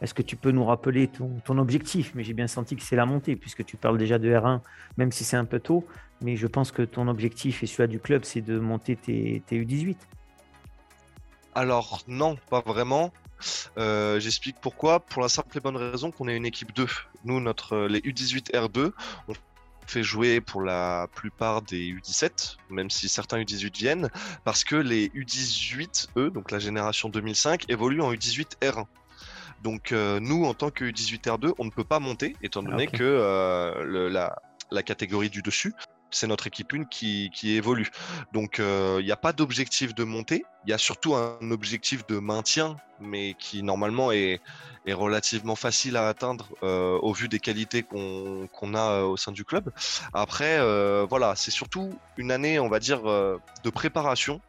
est-ce 0.00 0.14
que 0.14 0.22
tu 0.22 0.36
peux 0.36 0.50
nous 0.50 0.64
rappeler 0.64 1.08
ton, 1.08 1.58
objectif? 1.58 2.12
Mais 2.14 2.24
j'ai 2.24 2.32
bien 2.32 2.46
senti 2.46 2.76
que 2.76 2.82
c'est 2.82 2.96
la 2.96 3.06
montée, 3.06 3.36
puisque 3.36 3.64
tu 3.64 3.76
parles 3.76 3.98
déjà 3.98 4.18
de 4.18 4.28
R1, 4.28 4.60
même 4.96 5.12
si 5.12 5.24
c'est 5.24 5.36
un 5.36 5.44
peu 5.44 5.60
tôt. 5.60 5.86
Mais 6.22 6.36
je 6.36 6.46
pense 6.46 6.72
que 6.72 6.82
ton 6.82 7.08
objectif 7.08 7.62
et 7.62 7.66
celui 7.66 7.88
du 7.88 8.00
club, 8.00 8.24
c'est 8.24 8.40
de 8.40 8.58
monter 8.58 8.96
tes, 8.96 9.42
U18. 9.50 9.96
Alors 11.54 12.00
non, 12.08 12.36
pas 12.48 12.60
vraiment. 12.60 13.12
Euh, 13.78 14.20
j'explique 14.20 14.56
pourquoi. 14.60 15.00
Pour 15.00 15.22
la 15.22 15.28
simple 15.28 15.56
et 15.58 15.60
bonne 15.60 15.76
raison 15.76 16.10
qu'on 16.10 16.28
est 16.28 16.36
une 16.36 16.46
équipe 16.46 16.74
2. 16.74 16.86
Nous, 17.24 17.40
notre, 17.40 17.86
les 17.86 18.00
U18 18.00 18.52
R2, 18.52 18.92
on 19.28 19.32
fait 19.86 20.02
jouer 20.02 20.40
pour 20.40 20.62
la 20.62 21.08
plupart 21.14 21.62
des 21.62 21.92
U17, 21.92 22.56
même 22.70 22.90
si 22.90 23.08
certains 23.08 23.38
U18 23.38 23.76
viennent, 23.76 24.10
parce 24.44 24.62
que 24.62 24.76
les 24.76 25.08
U18, 25.08 26.08
eux, 26.16 26.30
donc 26.30 26.50
la 26.52 26.58
génération 26.58 27.08
2005, 27.08 27.68
évoluent 27.68 28.02
en 28.02 28.12
U18 28.12 28.58
R1. 28.62 28.86
Donc 29.62 29.92
euh, 29.92 30.20
nous, 30.20 30.44
en 30.44 30.54
tant 30.54 30.70
que 30.70 30.84
U18R2, 30.84 31.54
on 31.58 31.64
ne 31.64 31.70
peut 31.70 31.84
pas 31.84 32.00
monter, 32.00 32.36
étant 32.42 32.62
donné 32.62 32.88
ah, 32.92 32.96
que 32.96 33.04
euh, 33.04 34.08
la, 34.70 34.82
catégorie 34.82 35.30
du 35.30 35.42
dessus, 35.42 35.74
c'est 36.10 36.26
notre 36.26 36.46
équipe 36.46 36.72
1 36.72 36.84
qui, 36.84 37.30
évolue. 37.44 37.90
Donc 38.32 38.56
il 38.58 38.64
euh, 38.64 39.02
n'y 39.02 39.12
a 39.12 39.16
pas 39.16 39.32
d'objectif 39.32 39.94
de 39.94 40.04
montée, 40.04 40.44
il 40.66 40.70
y 40.70 40.72
a 40.72 40.78
surtout 40.78 41.14
un 41.14 41.50
objectif 41.50 42.06
de 42.06 42.18
maintien, 42.18 42.76
mais 43.00 43.34
qui 43.38 43.62
normalement 43.62 44.12
est, 44.12 44.40
relativement 44.88 45.54
facile 45.54 45.96
à 45.96 46.08
atteindre 46.08 46.48
au 46.62 47.12
vu 47.12 47.28
des 47.28 47.38
qualités 47.38 47.84
qu'on 47.84 48.74
a 48.74 49.02
au 49.02 49.16
sein 49.16 49.30
du 49.30 49.44
club. 49.44 49.70
Après, 50.14 50.58
voilà, 51.06 51.36
c'est 51.36 51.52
surtout 51.52 51.96
une 52.16 52.32
année, 52.32 52.58
on 52.58 52.68
va 52.68 52.80
dire, 52.80 53.02
de 53.02 53.70
préparation 53.70 54.40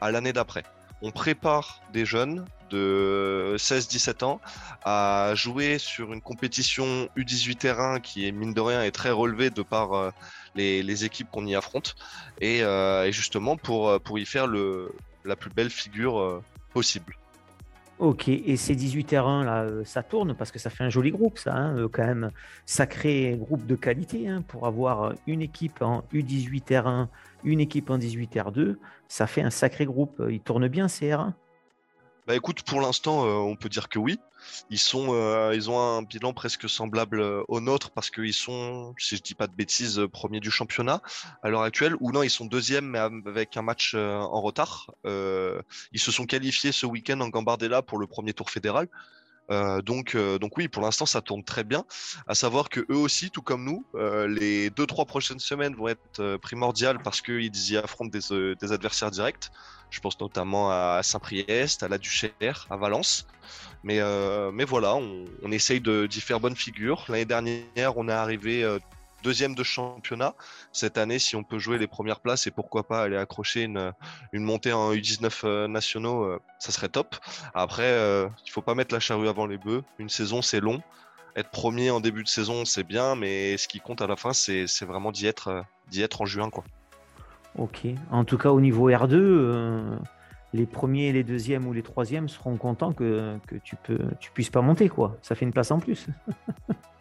à 0.00 0.12
l'année 0.12 0.32
d'après 0.32 0.62
on 1.02 1.10
prépare 1.10 1.80
des 1.92 2.04
jeunes 2.04 2.44
de 2.70 3.54
16-17 3.56 4.24
ans 4.24 4.40
à 4.84 5.32
jouer 5.34 5.78
sur 5.78 6.12
une 6.12 6.20
compétition 6.20 7.08
U18 7.16 7.56
terrain 7.56 8.00
qui 8.00 8.26
est 8.26 8.32
mine 8.32 8.54
de 8.54 8.60
rien 8.60 8.82
est 8.82 8.90
très 8.90 9.10
relevée 9.10 9.50
de 9.50 9.62
par 9.62 9.92
euh, 9.94 10.10
les, 10.54 11.04
équipes 11.04 11.30
qu'on 11.30 11.46
y 11.46 11.54
affronte 11.54 11.96
et, 12.40 12.60
et, 12.60 13.12
justement 13.12 13.56
pour, 13.56 14.00
pour 14.00 14.18
y 14.18 14.26
faire 14.26 14.46
le, 14.46 14.92
la 15.24 15.36
plus 15.36 15.50
belle 15.50 15.70
figure 15.70 16.42
possible. 16.72 17.16
Ok, 17.98 18.28
et 18.28 18.56
ces 18.56 18.76
18 18.76 19.04
terrains 19.04 19.44
là, 19.44 19.64
euh, 19.64 19.82
ça 19.84 20.04
tourne 20.04 20.32
parce 20.34 20.52
que 20.52 20.60
ça 20.60 20.70
fait 20.70 20.84
un 20.84 20.88
joli 20.88 21.10
groupe, 21.10 21.36
ça, 21.36 21.52
hein, 21.52 21.76
euh, 21.76 21.88
quand 21.88 22.06
même, 22.06 22.30
sacré 22.64 23.36
groupe 23.36 23.66
de 23.66 23.74
qualité 23.74 24.28
hein, 24.28 24.44
pour 24.46 24.68
avoir 24.68 25.14
une 25.26 25.42
équipe 25.42 25.82
en 25.82 26.04
U18 26.12 26.62
R1, 26.68 27.08
une 27.42 27.58
équipe 27.58 27.90
en 27.90 27.98
18 27.98 28.36
R2, 28.36 28.76
ça 29.08 29.26
fait 29.26 29.42
un 29.42 29.50
sacré 29.50 29.84
groupe. 29.84 30.22
Il 30.30 30.38
tourne 30.38 30.68
bien 30.68 30.86
ces 30.86 31.08
R1 31.08 31.32
Bah 32.28 32.36
écoute, 32.36 32.60
pour 32.60 32.82
l'instant, 32.82 33.24
euh, 33.24 33.30
on 33.38 33.56
peut 33.56 33.70
dire 33.70 33.88
que 33.88 33.98
oui. 33.98 34.20
Ils, 34.68 34.78
sont, 34.78 35.14
euh, 35.14 35.54
ils 35.54 35.70
ont 35.70 35.80
un 35.80 36.02
bilan 36.02 36.34
presque 36.34 36.68
semblable 36.68 37.20
euh, 37.20 37.42
au 37.48 37.60
nôtre 37.60 37.90
parce 37.90 38.10
qu'ils 38.10 38.34
sont, 38.34 38.94
si 38.98 39.16
je 39.16 39.22
dis 39.22 39.34
pas 39.34 39.46
de 39.46 39.54
bêtises, 39.54 40.02
premiers 40.12 40.38
du 40.38 40.50
championnat 40.50 41.00
à 41.42 41.48
l'heure 41.48 41.62
actuelle. 41.62 41.94
Ou 42.00 42.12
non, 42.12 42.22
ils 42.22 42.28
sont 42.28 42.44
deuxièmes 42.44 42.84
mais 42.84 42.98
avec 42.98 43.56
un 43.56 43.62
match 43.62 43.94
en 43.94 44.42
retard. 44.42 44.90
ils 45.04 46.00
se 46.00 46.12
sont 46.12 46.26
qualifiés 46.26 46.70
ce 46.70 46.84
week-end 46.84 47.18
en 47.22 47.28
Gambardella 47.30 47.80
pour 47.80 47.96
le 47.96 48.06
premier 48.06 48.34
tour 48.34 48.50
fédéral. 48.50 48.88
Donc, 49.84 50.16
donc 50.16 50.56
oui, 50.58 50.68
pour 50.68 50.82
l'instant, 50.82 51.06
ça 51.06 51.20
tourne 51.20 51.42
très 51.42 51.64
bien. 51.64 51.84
À 52.26 52.34
savoir 52.34 52.68
que 52.68 52.80
eux 52.90 52.96
aussi, 52.96 53.30
tout 53.30 53.42
comme 53.42 53.64
nous, 53.64 53.84
les 54.28 54.70
deux 54.70 54.86
trois 54.86 55.06
prochaines 55.06 55.38
semaines 55.38 55.74
vont 55.74 55.88
être 55.88 56.36
primordiales 56.36 56.98
parce 57.02 57.20
qu'ils 57.20 57.70
y 57.70 57.76
affrontent 57.76 58.10
des, 58.10 58.72
adversaires 58.72 59.10
directs. 59.10 59.50
Je 59.90 60.00
pense 60.00 60.20
notamment 60.20 60.70
à 60.70 61.00
Saint-Priest, 61.02 61.82
à 61.82 61.88
la 61.88 61.98
Duchère, 61.98 62.66
à 62.70 62.76
Valence. 62.76 63.26
Mais, 63.84 64.00
euh, 64.00 64.50
mais 64.52 64.64
voilà, 64.64 64.96
on, 64.96 65.24
on 65.42 65.52
essaye 65.52 65.80
d'y 65.80 66.20
faire 66.20 66.40
bonne 66.40 66.56
figure. 66.56 67.04
L'année 67.08 67.24
dernière, 67.24 67.96
on 67.96 68.08
est 68.08 68.12
arrivé 68.12 68.64
euh, 68.64 68.78
deuxième 69.22 69.54
de 69.54 69.62
championnat. 69.62 70.34
Cette 70.72 70.98
année, 70.98 71.18
si 71.18 71.36
on 71.36 71.42
peut 71.42 71.58
jouer 71.58 71.78
les 71.78 71.86
premières 71.86 72.20
places 72.20 72.46
et 72.46 72.50
pourquoi 72.50 72.86
pas 72.86 73.02
aller 73.02 73.16
accrocher 73.16 73.62
une, 73.62 73.92
montée 74.32 74.72
en 74.72 74.92
U19 74.92 75.40
euh, 75.44 75.68
nationaux, 75.68 76.38
ça 76.58 76.72
serait 76.72 76.88
top. 76.88 77.16
Après, 77.54 77.92
il 78.44 78.50
faut 78.50 78.62
pas 78.62 78.74
mettre 78.74 78.94
la 78.94 79.00
charrue 79.00 79.28
avant 79.28 79.46
les 79.46 79.58
bœufs. 79.58 79.82
Une 79.98 80.08
saison, 80.08 80.42
c'est 80.42 80.60
long. 80.60 80.82
Être 81.36 81.50
premier 81.50 81.90
en 81.90 82.00
début 82.00 82.24
de 82.24 82.28
saison, 82.28 82.64
c'est 82.64 82.84
bien, 82.84 83.14
mais 83.14 83.56
ce 83.56 83.68
qui 83.68 83.80
compte 83.80 84.02
à 84.02 84.06
la 84.06 84.16
fin, 84.16 84.32
c'est 84.32 84.66
vraiment 84.82 85.12
d'y 85.12 85.26
être, 85.26 85.64
d'y 85.90 86.02
être 86.02 86.22
en 86.22 86.26
juin. 86.26 86.50
Quoi. 86.50 86.64
Ok. 87.56 87.86
En 88.10 88.24
tout 88.24 88.38
cas, 88.38 88.50
au 88.50 88.60
niveau 88.60 88.90
R2, 88.90 89.98
les 90.54 90.66
premiers, 90.66 91.12
les 91.12 91.24
deuxièmes 91.24 91.66
ou 91.66 91.72
les 91.72 91.82
troisièmes 91.82 92.28
seront 92.28 92.56
contents 92.56 92.92
que, 92.92 93.36
que 93.46 93.56
tu, 93.56 93.76
peux, 93.76 93.98
tu 94.20 94.30
puisses 94.30 94.50
pas 94.50 94.62
monter. 94.62 94.88
quoi. 94.88 95.16
Ça 95.22 95.34
fait 95.34 95.44
une 95.44 95.52
place 95.52 95.70
en 95.70 95.78
plus. 95.78 96.06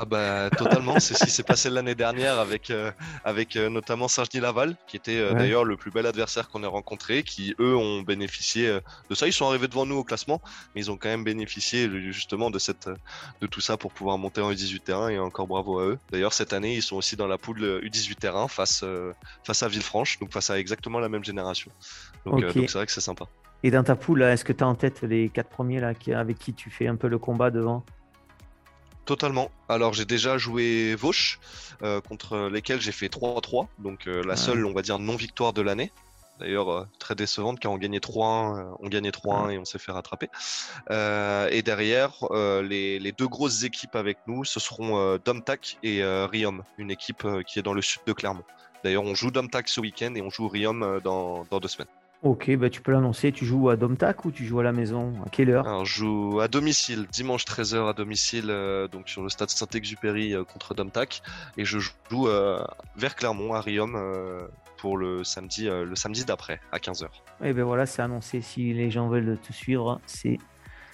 Ah 0.00 0.04
bah 0.04 0.48
totalement, 0.56 1.00
c'est 1.00 1.14
ce 1.14 1.24
qui 1.24 1.30
s'est 1.32 1.42
passé 1.42 1.68
l'année 1.70 1.96
dernière 1.96 2.38
avec, 2.38 2.70
euh, 2.70 2.92
avec 3.24 3.56
euh, 3.56 3.68
notamment 3.68 4.06
Saint-Denis-Laval, 4.06 4.76
qui 4.86 4.96
était 4.96 5.18
euh, 5.18 5.34
d'ailleurs 5.34 5.64
le 5.64 5.76
plus 5.76 5.90
bel 5.90 6.06
adversaire 6.06 6.48
qu'on 6.48 6.62
ait 6.62 6.68
rencontré, 6.68 7.24
qui 7.24 7.56
eux 7.58 7.74
ont 7.74 8.02
bénéficié 8.02 8.78
de 9.10 9.14
ça. 9.16 9.26
Ils 9.26 9.32
sont 9.32 9.46
arrivés 9.48 9.66
devant 9.66 9.86
nous 9.86 9.96
au 9.96 10.04
classement, 10.04 10.40
mais 10.72 10.82
ils 10.82 10.90
ont 10.92 10.96
quand 10.96 11.08
même 11.08 11.24
bénéficié 11.24 11.90
justement 12.12 12.52
de, 12.52 12.60
cette, 12.60 12.88
de 13.40 13.46
tout 13.48 13.60
ça 13.60 13.76
pour 13.76 13.92
pouvoir 13.92 14.18
monter 14.18 14.40
en 14.40 14.52
U18 14.52 14.80
terrain 14.80 15.08
et 15.08 15.18
encore 15.18 15.48
bravo 15.48 15.80
à 15.80 15.84
eux. 15.86 15.98
D'ailleurs 16.12 16.32
cette 16.32 16.52
année 16.52 16.76
ils 16.76 16.82
sont 16.82 16.94
aussi 16.94 17.16
dans 17.16 17.26
la 17.26 17.36
poule 17.36 17.80
U18 17.82 18.14
terrain 18.14 18.46
face, 18.46 18.84
face 19.42 19.62
à 19.64 19.68
Villefranche, 19.68 20.20
donc 20.20 20.32
face 20.32 20.50
à 20.50 20.60
exactement 20.60 21.00
la 21.00 21.08
même 21.08 21.24
génération. 21.24 21.72
Donc 22.24 22.44
c'est 22.52 22.72
vrai 22.72 22.86
que 22.86 22.92
c'est 22.92 23.00
sympa. 23.00 23.24
Et 23.64 23.72
dans 23.72 23.82
ta 23.82 23.96
poule, 23.96 24.22
est-ce 24.22 24.44
que 24.44 24.52
tu 24.52 24.62
as 24.62 24.68
en 24.68 24.76
tête 24.76 25.02
les 25.02 25.28
quatre 25.28 25.50
premiers 25.50 25.80
là, 25.80 25.92
avec 26.14 26.38
qui 26.38 26.54
tu 26.54 26.70
fais 26.70 26.86
un 26.86 26.94
peu 26.94 27.08
le 27.08 27.18
combat 27.18 27.50
devant? 27.50 27.84
Totalement. 29.08 29.50
Alors 29.70 29.94
j'ai 29.94 30.04
déjà 30.04 30.36
joué 30.36 30.94
Vauche, 30.94 31.40
euh, 31.82 32.02
contre 32.02 32.50
lesquels 32.52 32.82
j'ai 32.82 32.92
fait 32.92 33.08
3-3, 33.08 33.66
donc 33.78 34.06
euh, 34.06 34.22
la 34.22 34.36
seule, 34.36 34.66
on 34.66 34.74
va 34.74 34.82
dire, 34.82 34.98
non-victoire 34.98 35.54
de 35.54 35.62
l'année. 35.62 35.92
D'ailleurs, 36.38 36.68
euh, 36.68 36.86
très 36.98 37.14
décevante 37.14 37.58
car 37.58 37.72
on 37.72 37.78
gagnait 37.78 38.00
3-1, 38.00 38.76
on 38.78 38.88
gagnait 38.90 39.08
3-1 39.08 39.48
et 39.48 39.58
on 39.58 39.64
s'est 39.64 39.78
fait 39.78 39.92
rattraper. 39.92 40.28
et 40.90 41.62
derrière, 41.62 42.16
les, 42.62 43.14
deux 43.16 43.28
grosses 43.28 43.62
équipes 43.62 43.96
avec 43.96 44.18
nous, 44.26 44.44
ce 44.44 44.60
seront 44.60 45.16
Domtac 45.24 45.78
et 45.82 46.04
Riom, 46.04 46.62
une 46.76 46.90
équipe 46.90 47.26
qui 47.46 47.58
est 47.58 47.62
dans 47.62 47.72
le 47.72 47.80
sud 47.80 48.02
de 48.06 48.12
Clermont. 48.12 48.44
D'ailleurs, 48.84 49.04
on 49.04 49.14
joue 49.14 49.30
Domtac 49.30 49.70
ce 49.70 49.80
week-end 49.80 50.14
et 50.16 50.20
on 50.20 50.28
joue 50.28 50.48
Riom 50.48 51.00
dans 51.02 51.44
deux 51.44 51.68
semaines. 51.68 51.88
Ok, 52.22 52.50
bah 52.56 52.68
tu 52.68 52.80
peux 52.80 52.90
l'annoncer. 52.90 53.30
Tu 53.30 53.44
joues 53.46 53.68
à 53.68 53.76
Domtac 53.76 54.24
ou 54.24 54.32
tu 54.32 54.44
joues 54.44 54.58
à 54.58 54.64
la 54.64 54.72
maison? 54.72 55.12
À 55.24 55.28
quelle 55.28 55.50
heure? 55.50 55.66
Alors, 55.68 55.84
Je 55.84 55.98
joue 55.98 56.40
à 56.40 56.48
domicile, 56.48 57.06
dimanche 57.12 57.44
13h 57.44 57.88
à 57.88 57.92
domicile, 57.92 58.46
euh, 58.48 58.88
donc 58.88 59.08
sur 59.08 59.22
le 59.22 59.28
stade 59.28 59.50
Saint-Exupéry 59.50 60.34
euh, 60.34 60.42
contre 60.42 60.74
Domtac. 60.74 61.22
Et 61.56 61.64
je 61.64 61.78
joue 61.78 62.26
euh, 62.26 62.64
vers 62.96 63.14
Clermont, 63.14 63.54
à 63.54 63.60
Riom, 63.60 63.96
pour 64.78 64.96
le 64.96 65.22
samedi, 65.22 65.66
le 65.66 65.94
samedi 65.94 66.24
d'après, 66.24 66.60
à 66.72 66.78
15h. 66.78 67.06
Et 67.44 67.52
ben 67.52 67.64
voilà, 67.64 67.86
c'est 67.86 68.02
annoncé. 68.02 68.40
Si 68.40 68.72
les 68.72 68.90
gens 68.90 69.08
veulent 69.08 69.38
te 69.38 69.52
suivre, 69.52 70.00
c'est 70.06 70.38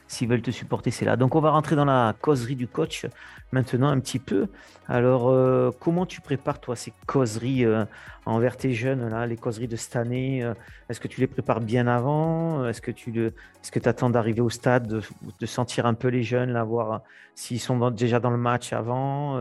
s'ils 0.06 0.28
veulent 0.28 0.42
te 0.42 0.50
supporter, 0.50 0.90
c'est 0.90 1.04
là. 1.04 1.16
Donc 1.16 1.34
on 1.34 1.40
va 1.40 1.50
rentrer 1.50 1.76
dans 1.76 1.84
la 1.84 2.14
causerie 2.20 2.56
du 2.56 2.68
coach 2.68 3.06
maintenant 3.52 3.88
un 3.88 4.00
petit 4.00 4.18
peu. 4.18 4.48
Alors 4.88 5.30
euh, 5.30 5.70
comment 5.80 6.04
tu 6.06 6.20
prépares 6.20 6.60
toi 6.60 6.76
ces 6.76 6.92
causeries 7.06 7.64
euh, 7.64 7.84
envers 8.26 8.56
tes 8.56 8.74
jeunes 8.74 9.08
là, 9.08 9.26
les 9.26 9.36
causeries 9.36 9.68
de 9.68 9.76
cette 9.76 9.96
année 9.96 10.44
euh, 10.44 10.52
Est-ce 10.88 11.00
que 11.00 11.08
tu 11.08 11.20
les 11.20 11.26
prépares 11.26 11.60
bien 11.60 11.86
avant? 11.86 12.66
Est-ce 12.66 12.82
que 12.82 12.90
tu 12.90 13.18
est-ce 13.18 13.88
attends 13.88 14.10
d'arriver 14.10 14.40
au 14.40 14.50
stade, 14.50 14.86
de, 14.86 15.46
sentir 15.46 15.86
un 15.86 15.94
peu 15.94 16.08
les 16.08 16.22
jeunes, 16.22 16.50
là, 16.52 16.64
voir 16.64 17.02
s'ils 17.34 17.60
sont 17.60 17.90
déjà 17.90 18.20
dans 18.20 18.30
le 18.30 18.36
match 18.36 18.72
avant 18.72 19.40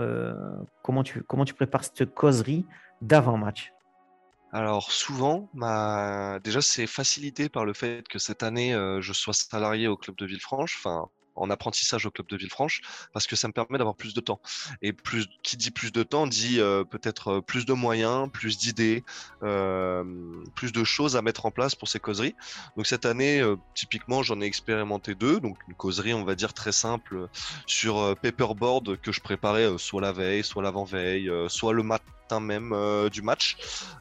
Comment 0.82 1.04
tu 1.04 1.24
comment 1.24 1.46
tu 1.46 1.54
prépares 1.54 1.84
cette 1.84 2.14
causerie 2.14 2.66
d'avant 3.02 3.38
match 3.38 3.74
alors 4.54 4.92
souvent, 4.92 5.50
déjà 6.44 6.62
c'est 6.62 6.86
facilité 6.86 7.50
par 7.50 7.66
le 7.66 7.74
fait 7.74 8.08
que 8.08 8.20
cette 8.20 8.44
année 8.44 8.76
euh, 8.76 9.02
je 9.02 9.12
sois 9.12 9.34
salarié 9.34 9.88
au 9.88 9.98
club 9.98 10.16
de 10.16 10.28
Villefranche, 10.28 10.76
enfin 10.78 11.10
en 11.36 11.50
apprentissage 11.50 12.06
au 12.06 12.12
club 12.12 12.28
de 12.28 12.38
Villefranche, 12.38 12.82
parce 13.12 13.26
que 13.26 13.36
ça 13.36 13.48
me 13.48 13.54
permet 13.54 13.80
d'avoir 13.80 13.96
plus 13.96 14.14
de 14.14 14.22
temps. 14.22 14.40
Et 14.84 14.94
plus, 14.94 15.28
qui 15.42 15.58
dit 15.58 15.72
plus 15.72 15.92
de 15.92 16.04
temps 16.04 16.28
dit 16.28 16.60
euh, 16.60 16.84
peut-être 16.84 17.28
euh, 17.30 17.42
plus 17.42 17.66
de 17.66 17.74
moyens, 17.74 18.30
plus 18.32 18.60
d'idées, 18.60 19.04
plus 19.42 20.72
de 20.72 20.84
choses 20.84 21.16
à 21.16 21.24
mettre 21.24 21.48
en 21.48 21.52
place 21.52 21.74
pour 21.74 21.88
ces 21.88 22.00
causeries. 22.00 22.36
Donc 22.78 22.86
cette 22.86 23.08
année, 23.08 23.44
typiquement, 23.74 24.22
j'en 24.22 24.40
ai 24.40 24.46
expérimenté 24.46 25.16
deux. 25.16 25.40
Donc 25.40 25.58
une 25.68 25.74
causerie, 25.74 26.14
on 26.14 26.26
va 26.26 26.36
dire 26.36 26.54
très 26.54 26.72
simple, 26.72 27.28
sur 27.66 28.16
paperboard 28.22 29.02
que 29.02 29.12
je 29.12 29.20
préparais 29.20 29.68
soit 29.80 30.02
la 30.02 30.12
veille, 30.12 30.44
soit 30.44 30.62
l'avant-veille, 30.62 31.32
soit 31.48 31.74
le 31.74 31.82
matin 31.82 32.06
même 32.40 32.72
euh, 32.74 33.10
du 33.10 33.22
match. 33.22 33.58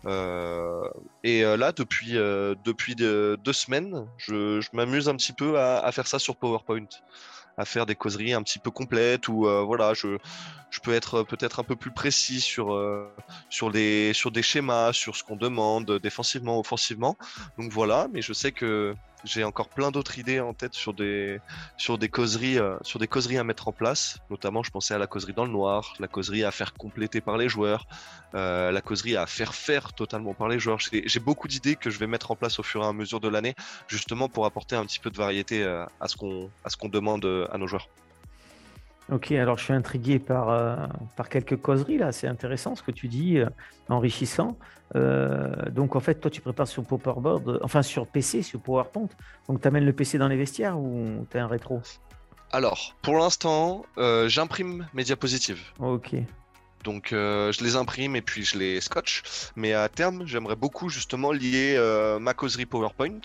Euh, 0.07 0.88
et 1.25 1.45
euh, 1.45 1.57
là, 1.57 1.73
depuis, 1.73 2.12
depuis 2.12 2.95
deux 2.95 3.52
semaines, 3.52 4.07
je, 4.19 4.61
m'amuse 4.73 5.09
un 5.09 5.17
petit 5.17 5.33
peu 5.33 5.59
à, 5.59 5.91
faire 5.93 6.07
ça 6.07 6.19
sur 6.19 6.37
PowerPoint 6.37 6.87
à 7.59 7.67
faire 7.67 7.85
des 7.85 7.95
causeries 7.95 8.33
un 8.33 8.43
petit 8.43 8.59
peu 8.59 8.71
complètes 8.71 9.29
où 9.29 9.43
voilà 9.67 9.93
je, 9.93 10.17
je 10.71 10.81
peux 10.81 10.95
être 10.95 11.23
peut-être 11.23 11.61
un 11.61 11.64
peu 11.64 11.76
plus 11.76 11.91
précis 11.91 12.41
sur 12.41 12.81
sur 13.50 13.71
des 13.71 14.14
sur 14.14 14.31
des 14.31 14.43
schémas 14.43 14.95
sur 14.95 15.17
ce 15.17 15.23
qu'on 15.23 15.37
demande 15.37 15.99
défensivement 15.99 16.59
offensivement 16.59 17.19
donc 17.59 17.71
voilà 17.71 18.09
mais 18.11 18.23
je 18.23 18.33
sais 18.33 18.52
que 18.52 18.95
j'ai 19.25 19.45
encore 19.45 19.69
plein 19.69 19.91
d'autres 19.91 20.19
idées 20.19 20.41
en 20.41 20.55
tête 20.55 20.75
sur 20.75 20.95
des, 20.95 21.41
sur 21.76 21.99
des 21.99 22.09
causeries, 22.09 22.59
euh, 22.59 22.76
sur 22.83 22.99
des 22.99 23.09
causeries 23.09 23.38
à 23.38 23.45
mettre 23.45 23.69
en 23.69 23.73
place. 23.73 24.19
Notamment, 24.31 24.62
je 24.62 24.71
pensais 24.71 24.95
à 24.95 24.99
la 24.99 25.07
causerie 25.07 25.33
dans 25.33 25.45
le 25.45 25.50
noir, 25.50 25.95
la 26.00 26.09
causerie 26.09 26.45
à 26.45 26.50
faire 26.50 26.75
compléter 26.75 27.21
par 27.21 27.37
les 27.37 27.49
joueurs, 27.49 27.87
euh, 28.35 28.71
la 28.71 28.81
causerie 28.81 29.17
à 29.17 29.26
faire 29.26 29.55
faire 29.55 29.93
totalement 29.93 30.35
par 30.35 30.49
les 30.49 30.59
joueurs. 30.59 30.79
J'ai 30.81 31.21
beaucoup 31.21 31.49
d'idées 31.49 31.76
que 31.76 31.91
je 31.91 31.99
vais 31.99 32.07
mettre 32.07 32.31
en 32.31 32.37
place 32.37 32.59
au 32.59 32.62
fur 32.62 32.83
et 32.83 32.87
à 32.87 32.93
mesure 32.93 33.21
de 33.21 33.29
l'année, 33.29 33.55
justement 33.88 34.29
pour 34.29 34.47
apporter 34.47 34.76
un 34.76 34.85
petit 34.85 34.99
peu 34.99 35.11
de 35.11 35.17
variété 35.17 35.62
euh, 35.62 35.85
à 36.00 36.09
ce 36.09 36.17
qu'on, 36.17 36.50
à 36.64 36.71
ce 36.71 36.76
qu'on 36.76 36.88
demande 36.88 37.25
à 37.50 37.59
nos 37.59 37.67
joueurs. 37.67 37.88
Ok, 39.11 39.32
alors 39.32 39.59
je 39.59 39.64
suis 39.64 39.73
intrigué 39.73 40.18
par, 40.18 40.50
euh, 40.50 40.76
par 41.16 41.28
quelques 41.28 41.56
causeries 41.56 41.99
là, 41.99 42.12
c'est 42.12 42.28
intéressant 42.28 42.76
ce 42.76 42.82
que 42.82 42.92
tu 42.92 43.09
dis, 43.09 43.38
euh, 43.38 43.49
enrichissant. 43.88 44.56
Euh, 44.94 45.71
donc 45.71 45.97
en 45.97 46.00
fait, 46.00 46.16
toi 46.16 46.30
tu 46.30 46.40
prépares 46.40 46.68
sur 46.68 46.85
Powerboard, 46.85 47.61
enfin 47.62 47.82
sur 47.82 48.06
PC, 48.06 48.42
sur 48.42 48.61
PowerPoint. 48.61 49.09
Donc 49.49 49.61
tu 49.61 49.68
amènes 49.68 49.85
le 49.85 49.92
PC 49.92 50.18
dans 50.18 50.28
les 50.28 50.37
vestiaires 50.37 50.78
ou 50.78 51.26
tu 51.30 51.38
as 51.38 51.44
un 51.44 51.49
rétro? 51.49 51.80
Alors, 52.52 52.94
pour 53.02 53.18
l'instant, 53.18 53.85
j'imprime 54.26 54.87
mes 54.92 55.04
diapositives. 55.04 55.62
Ok. 55.78 56.14
Donc 56.85 57.09
je 57.11 57.64
les 57.64 57.76
imprime 57.76 58.14
et 58.14 58.21
puis 58.21 58.44
je 58.44 58.59
les 58.59 58.80
scotch. 58.82 59.23
Mais 59.56 59.73
à 59.73 59.88
terme, 59.88 60.26
j'aimerais 60.26 60.56
beaucoup 60.56 60.90
justement 60.90 61.32
lier 61.32 61.78
ma 62.21 62.35
causerie 62.35 62.66
PowerPoint 62.66 63.21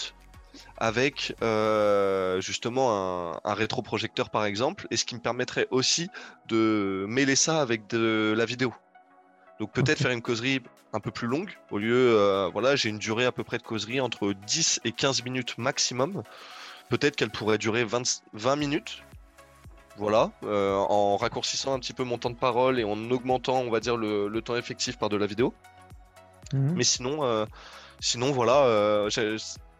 avec 0.77 1.36
euh, 1.42 2.42
justement 2.42 3.34
un, 3.34 3.39
un 3.44 3.54
rétroprojecteur 3.54 4.30
par 4.30 4.46
exemple, 4.46 4.88
et 4.92 4.98
ce 4.98 5.06
qui 5.06 5.16
me 5.16 5.20
permettrait 5.20 5.68
aussi 5.72 6.10
de 6.48 7.06
mêler 7.08 7.36
ça 7.36 7.62
avec 7.62 7.88
de 7.88 8.34
la 8.36 8.46
vidéo. 8.46 8.74
Donc 9.60 9.72
peut-être 9.72 10.00
faire 10.00 10.12
une 10.12 10.22
causerie 10.22 10.62
un 10.94 11.00
peu 11.00 11.12
plus 11.12 11.27
longue, 11.27 11.58
au 11.72 11.77
lieu, 11.77 12.16
euh, 12.18 12.50
voilà, 12.51 12.75
j'ai 12.75 12.89
une 12.89 13.00
durée 13.00 13.25
à 13.25 13.32
peu 13.32 13.44
près 13.44 13.58
de 13.58 13.63
causerie 13.63 14.00
entre 14.00 14.34
10 14.34 14.82
et 14.86 14.92
15 14.92 15.24
minutes 15.24 15.58
maximum. 15.58 16.24
peut-être 16.89 17.16
qu'elle 17.16 17.30
pourrait 17.30 17.58
durer 17.58 17.84
20, 17.84 18.24
20 18.34 18.56
minutes. 18.56 19.04
Voilà, 19.98 20.32
euh, 20.44 20.75
en 20.75 21.18
raccourcissant 21.18 21.74
un 21.74 21.80
petit 21.80 21.94
peu 21.94 22.04
mon 22.04 22.20
temps 22.20 22.30
de 22.30 22.36
parole 22.36 22.80
et 22.80 22.84
en 22.84 23.10
augmentant, 23.10 23.62
on 23.62 23.72
va 23.72 23.80
dire, 23.80 23.98
le, 23.98 24.27
le 24.27 24.42
temps 24.44 24.56
effectif 24.56 24.96
par 25.00 25.10
de 25.10 25.18
la 25.18 25.25
vidéo. 25.25 25.56
Mhm. 26.54 26.74
Mais 26.75 26.84
sinon, 26.84 27.24
euh, 27.24 27.46
sinon 28.00 28.32
voilà, 28.32 28.63
euh, 28.66 29.10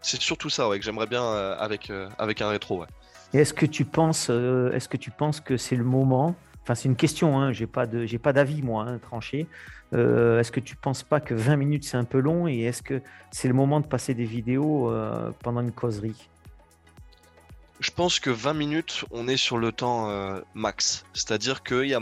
c'est 0.02 0.22
surtout 0.22 0.50
ça 0.50 0.70
ouais, 0.70 0.80
que 0.80 0.86
j'aimerais 0.86 1.08
bien 1.08 1.24
euh, 1.24 1.58
avec, 1.58 1.90
euh, 1.90 2.10
avec 2.18 2.42
un 2.42 2.50
rétro. 2.50 2.82
Ouais. 2.82 2.88
Et 3.34 3.40
est-ce 3.40 3.54
que 3.54 3.66
tu 3.66 3.86
penses, 3.86 4.28
euh, 4.30 4.72
est-ce 4.72 4.88
que 4.88 4.98
tu 4.98 5.12
penses 5.12 5.42
que 5.42 5.58
c'est 5.58 5.76
le 5.76 5.84
moment? 5.84 6.36
Enfin, 6.64 6.76
c'est 6.76 6.90
une 6.90 6.96
question. 6.96 7.40
Hein, 7.40 7.52
j'ai 7.52 7.68
pas 7.68 7.86
de, 7.86 8.06
j'ai 8.06 8.20
pas 8.20 8.34
d'avis 8.34 8.62
moi 8.62 8.86
hein, 8.88 8.98
tranché. 9.00 9.48
Euh, 9.94 10.40
est-ce 10.40 10.52
que 10.52 10.60
tu 10.60 10.76
penses 10.76 11.04
pas 11.04 11.22
que 11.22 11.34
20 11.34 11.56
minutes 11.56 11.84
c'est 11.86 11.98
un 11.98 12.04
peu 12.04 12.20
long? 12.20 12.48
Et 12.48 12.62
est-ce 12.62 12.82
que 12.82 13.02
c'est 13.32 13.48
le 13.48 13.54
moment 13.54 13.80
de 13.80 13.88
passer 13.88 14.14
des 14.14 14.26
vidéos 14.26 14.92
euh, 14.92 15.32
pendant 15.44 15.62
une 15.62 15.72
causerie? 15.72 16.30
Je 17.80 17.92
pense 17.92 18.20
que 18.20 18.30
20 18.30 18.54
minutes, 18.54 19.06
on 19.12 19.28
est 19.28 19.38
sur 19.38 19.58
le 19.58 19.72
temps 19.72 20.10
euh, 20.10 20.42
max. 20.56 21.06
C'est-à-dire 21.14 21.64
qu'il 21.64 21.86
y 21.86 21.94
a, 21.94 22.02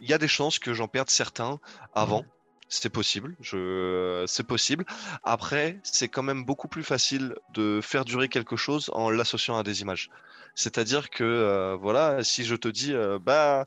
il 0.00 0.08
y 0.08 0.12
a 0.12 0.18
des 0.18 0.28
chances 0.28 0.58
que 0.58 0.72
j'en 0.72 0.88
perde 0.88 1.10
certains 1.10 1.60
avant. 1.94 2.24
C'est 2.68 2.90
possible, 2.90 3.36
je... 3.40 4.24
c'est 4.26 4.46
possible. 4.46 4.84
Après, 5.22 5.78
c'est 5.82 6.08
quand 6.08 6.22
même 6.22 6.44
beaucoup 6.44 6.66
plus 6.66 6.82
facile 6.82 7.36
de 7.52 7.80
faire 7.82 8.04
durer 8.04 8.28
quelque 8.28 8.56
chose 8.56 8.90
en 8.94 9.10
l'associant 9.10 9.56
à 9.56 9.62
des 9.62 9.82
images. 9.82 10.10
C'est-à-dire 10.54 11.10
que, 11.10 11.24
euh, 11.24 11.76
voilà, 11.76 12.22
si 12.24 12.44
je 12.44 12.54
te 12.54 12.68
dis, 12.68 12.92
euh, 12.92 13.18
bah, 13.18 13.66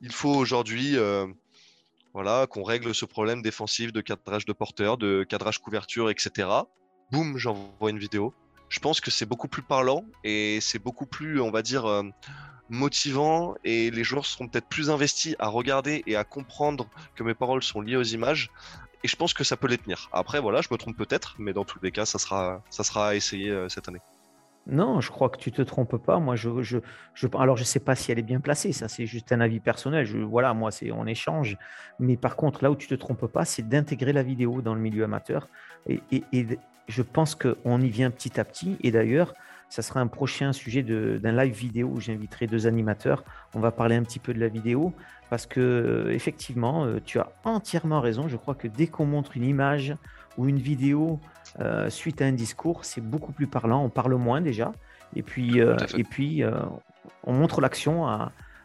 il 0.00 0.12
faut 0.12 0.34
aujourd'hui, 0.34 0.96
euh, 0.96 1.26
voilà, 2.14 2.46
qu'on 2.46 2.62
règle 2.62 2.94
ce 2.94 3.04
problème 3.04 3.42
défensif 3.42 3.92
de 3.92 4.00
cadrage 4.00 4.44
de 4.44 4.52
porteur, 4.52 4.98
de 4.98 5.24
cadrage 5.24 5.58
couverture, 5.58 6.10
etc. 6.10 6.48
Boum, 7.10 7.36
j'envoie 7.36 7.90
une 7.90 7.98
vidéo. 7.98 8.34
Je 8.68 8.80
pense 8.80 9.00
que 9.02 9.10
c'est 9.10 9.26
beaucoup 9.26 9.48
plus 9.48 9.62
parlant 9.62 10.04
et 10.24 10.58
c'est 10.62 10.78
beaucoup 10.78 11.04
plus, 11.04 11.40
on 11.40 11.50
va 11.50 11.60
dire, 11.60 11.84
euh, 11.84 12.02
motivant 12.72 13.54
et 13.64 13.90
les 13.90 14.02
joueurs 14.02 14.24
seront 14.24 14.48
peut-être 14.48 14.66
plus 14.66 14.90
investis 14.90 15.36
à 15.38 15.48
regarder 15.48 16.02
et 16.06 16.16
à 16.16 16.24
comprendre 16.24 16.88
que 17.14 17.22
mes 17.22 17.34
paroles 17.34 17.62
sont 17.62 17.82
liées 17.82 17.96
aux 17.96 18.02
images. 18.02 18.50
Et 19.04 19.08
je 19.08 19.16
pense 19.16 19.34
que 19.34 19.44
ça 19.44 19.56
peut 19.58 19.68
les 19.68 19.76
tenir. 19.76 20.08
Après, 20.12 20.40
voilà, 20.40 20.62
je 20.62 20.68
me 20.70 20.78
trompe 20.78 20.96
peut-être, 20.96 21.34
mais 21.38 21.52
dans 21.52 21.64
tous 21.64 21.78
les 21.82 21.92
cas, 21.92 22.06
ça 22.06 22.18
sera, 22.18 22.62
ça 22.70 22.82
sera 22.82 23.08
à 23.08 23.14
essayer 23.14 23.50
euh, 23.50 23.68
cette 23.68 23.88
année. 23.88 24.00
Non, 24.66 25.00
je 25.00 25.10
crois 25.10 25.28
que 25.28 25.38
tu 25.38 25.52
te 25.52 25.60
trompes 25.60 25.96
pas. 25.96 26.18
Moi, 26.18 26.34
je, 26.36 26.62
je, 26.62 26.78
je 27.14 27.26
alors 27.36 27.56
je 27.56 27.64
sais 27.64 27.80
pas 27.80 27.94
si 27.94 28.10
elle 28.10 28.18
est 28.18 28.22
bien 28.22 28.40
placée. 28.40 28.72
Ça, 28.72 28.88
c'est 28.88 29.06
juste 29.06 29.32
un 29.32 29.40
avis 29.40 29.60
personnel. 29.60 30.06
Je, 30.06 30.18
voilà, 30.18 30.54
moi, 30.54 30.70
c'est 30.70 30.92
on 30.92 31.04
échange. 31.04 31.58
Mais 31.98 32.16
par 32.16 32.36
contre, 32.36 32.62
là 32.62 32.70
où 32.70 32.76
tu 32.76 32.86
te 32.86 32.94
trompes 32.94 33.26
pas, 33.26 33.44
c'est 33.44 33.68
d'intégrer 33.68 34.12
la 34.12 34.22
vidéo 34.22 34.62
dans 34.62 34.74
le 34.74 34.80
milieu 34.80 35.04
amateur. 35.04 35.48
Et, 35.88 36.00
et, 36.12 36.22
et 36.32 36.46
je 36.88 37.02
pense 37.02 37.34
qu'on 37.34 37.80
y 37.80 37.90
vient 37.90 38.10
petit 38.10 38.40
à 38.40 38.44
petit. 38.44 38.76
Et 38.82 38.92
d'ailleurs, 38.92 39.34
ça 39.72 39.80
sera 39.80 40.00
un 40.00 40.06
prochain 40.06 40.52
sujet 40.52 40.82
d'un 40.82 41.32
live 41.32 41.54
vidéo 41.54 41.88
où 41.94 41.98
j'inviterai 41.98 42.46
deux 42.46 42.66
animateurs. 42.66 43.24
On 43.54 43.60
va 43.60 43.70
parler 43.70 43.96
un 43.96 44.02
petit 44.02 44.18
peu 44.18 44.34
de 44.34 44.38
la 44.38 44.48
vidéo 44.48 44.92
parce 45.30 45.46
que 45.46 45.60
euh, 45.60 46.12
effectivement, 46.12 46.84
euh, 46.84 47.00
tu 47.02 47.18
as 47.18 47.32
entièrement 47.44 48.02
raison. 48.02 48.28
Je 48.28 48.36
crois 48.36 48.54
que 48.54 48.68
dès 48.68 48.86
qu'on 48.86 49.06
montre 49.06 49.34
une 49.34 49.44
image 49.44 49.94
ou 50.36 50.46
une 50.46 50.58
vidéo 50.58 51.20
euh, 51.60 51.88
suite 51.88 52.20
à 52.20 52.26
un 52.26 52.32
discours, 52.32 52.84
c'est 52.84 53.00
beaucoup 53.00 53.32
plus 53.32 53.46
parlant. 53.46 53.82
On 53.82 53.88
parle 53.88 54.14
moins 54.16 54.42
déjà. 54.42 54.72
Et 55.16 55.22
puis, 55.22 55.62
euh, 55.62 55.74
et 55.96 56.44
euh, 56.44 56.60
on 57.24 57.32
montre 57.32 57.62
l'action 57.62 58.06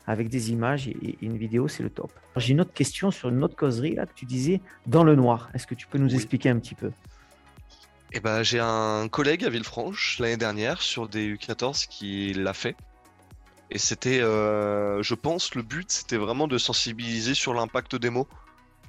avec 0.08 0.28
des 0.28 0.52
images 0.52 0.90
et, 0.90 0.98
et 1.02 1.18
une 1.22 1.38
vidéo, 1.38 1.70
c'est 1.70 1.84
le 1.84 1.90
top. 1.90 2.12
J'ai 2.36 2.52
une 2.52 2.60
autre 2.60 2.74
question 2.74 3.12
sur 3.12 3.30
une 3.30 3.42
autre 3.46 3.56
causerie 3.56 3.96
là, 3.96 4.06
que 4.08 4.14
tu 4.14 4.26
disais 4.26 4.60
dans 4.88 5.06
le 5.06 5.16
noir. 5.16 5.50
Est-ce 5.54 5.68
que 5.68 5.76
tu 5.76 5.88
peux 5.88 6.00
nous 6.00 6.10
Oui. 6.10 6.16
expliquer 6.16 6.50
un 6.50 6.60
petit 6.60 6.76
peu? 6.76 6.92
Et 8.14 8.20
ben, 8.20 8.42
j'ai 8.44 8.60
un 8.60 9.08
collègue 9.10 9.44
à 9.44 9.50
Villefranche 9.50 10.20
l'année 10.20 10.38
dernière 10.38 10.82
sur 10.82 11.10
des 11.10 11.36
U14 11.36 11.88
qui 11.88 12.34
l'a 12.34 12.54
fait. 12.54 12.76
Et 13.70 13.78
c'était, 13.78 14.22
euh, 14.22 15.04
je 15.04 15.14
pense, 15.14 15.56
le 15.56 15.62
but, 15.62 15.92
c'était 15.92 16.18
vraiment 16.18 16.48
de 16.48 16.58
sensibiliser 16.58 17.34
sur 17.34 17.54
l'impact 17.54 17.96
des 17.96 18.10
mots. 18.10 18.28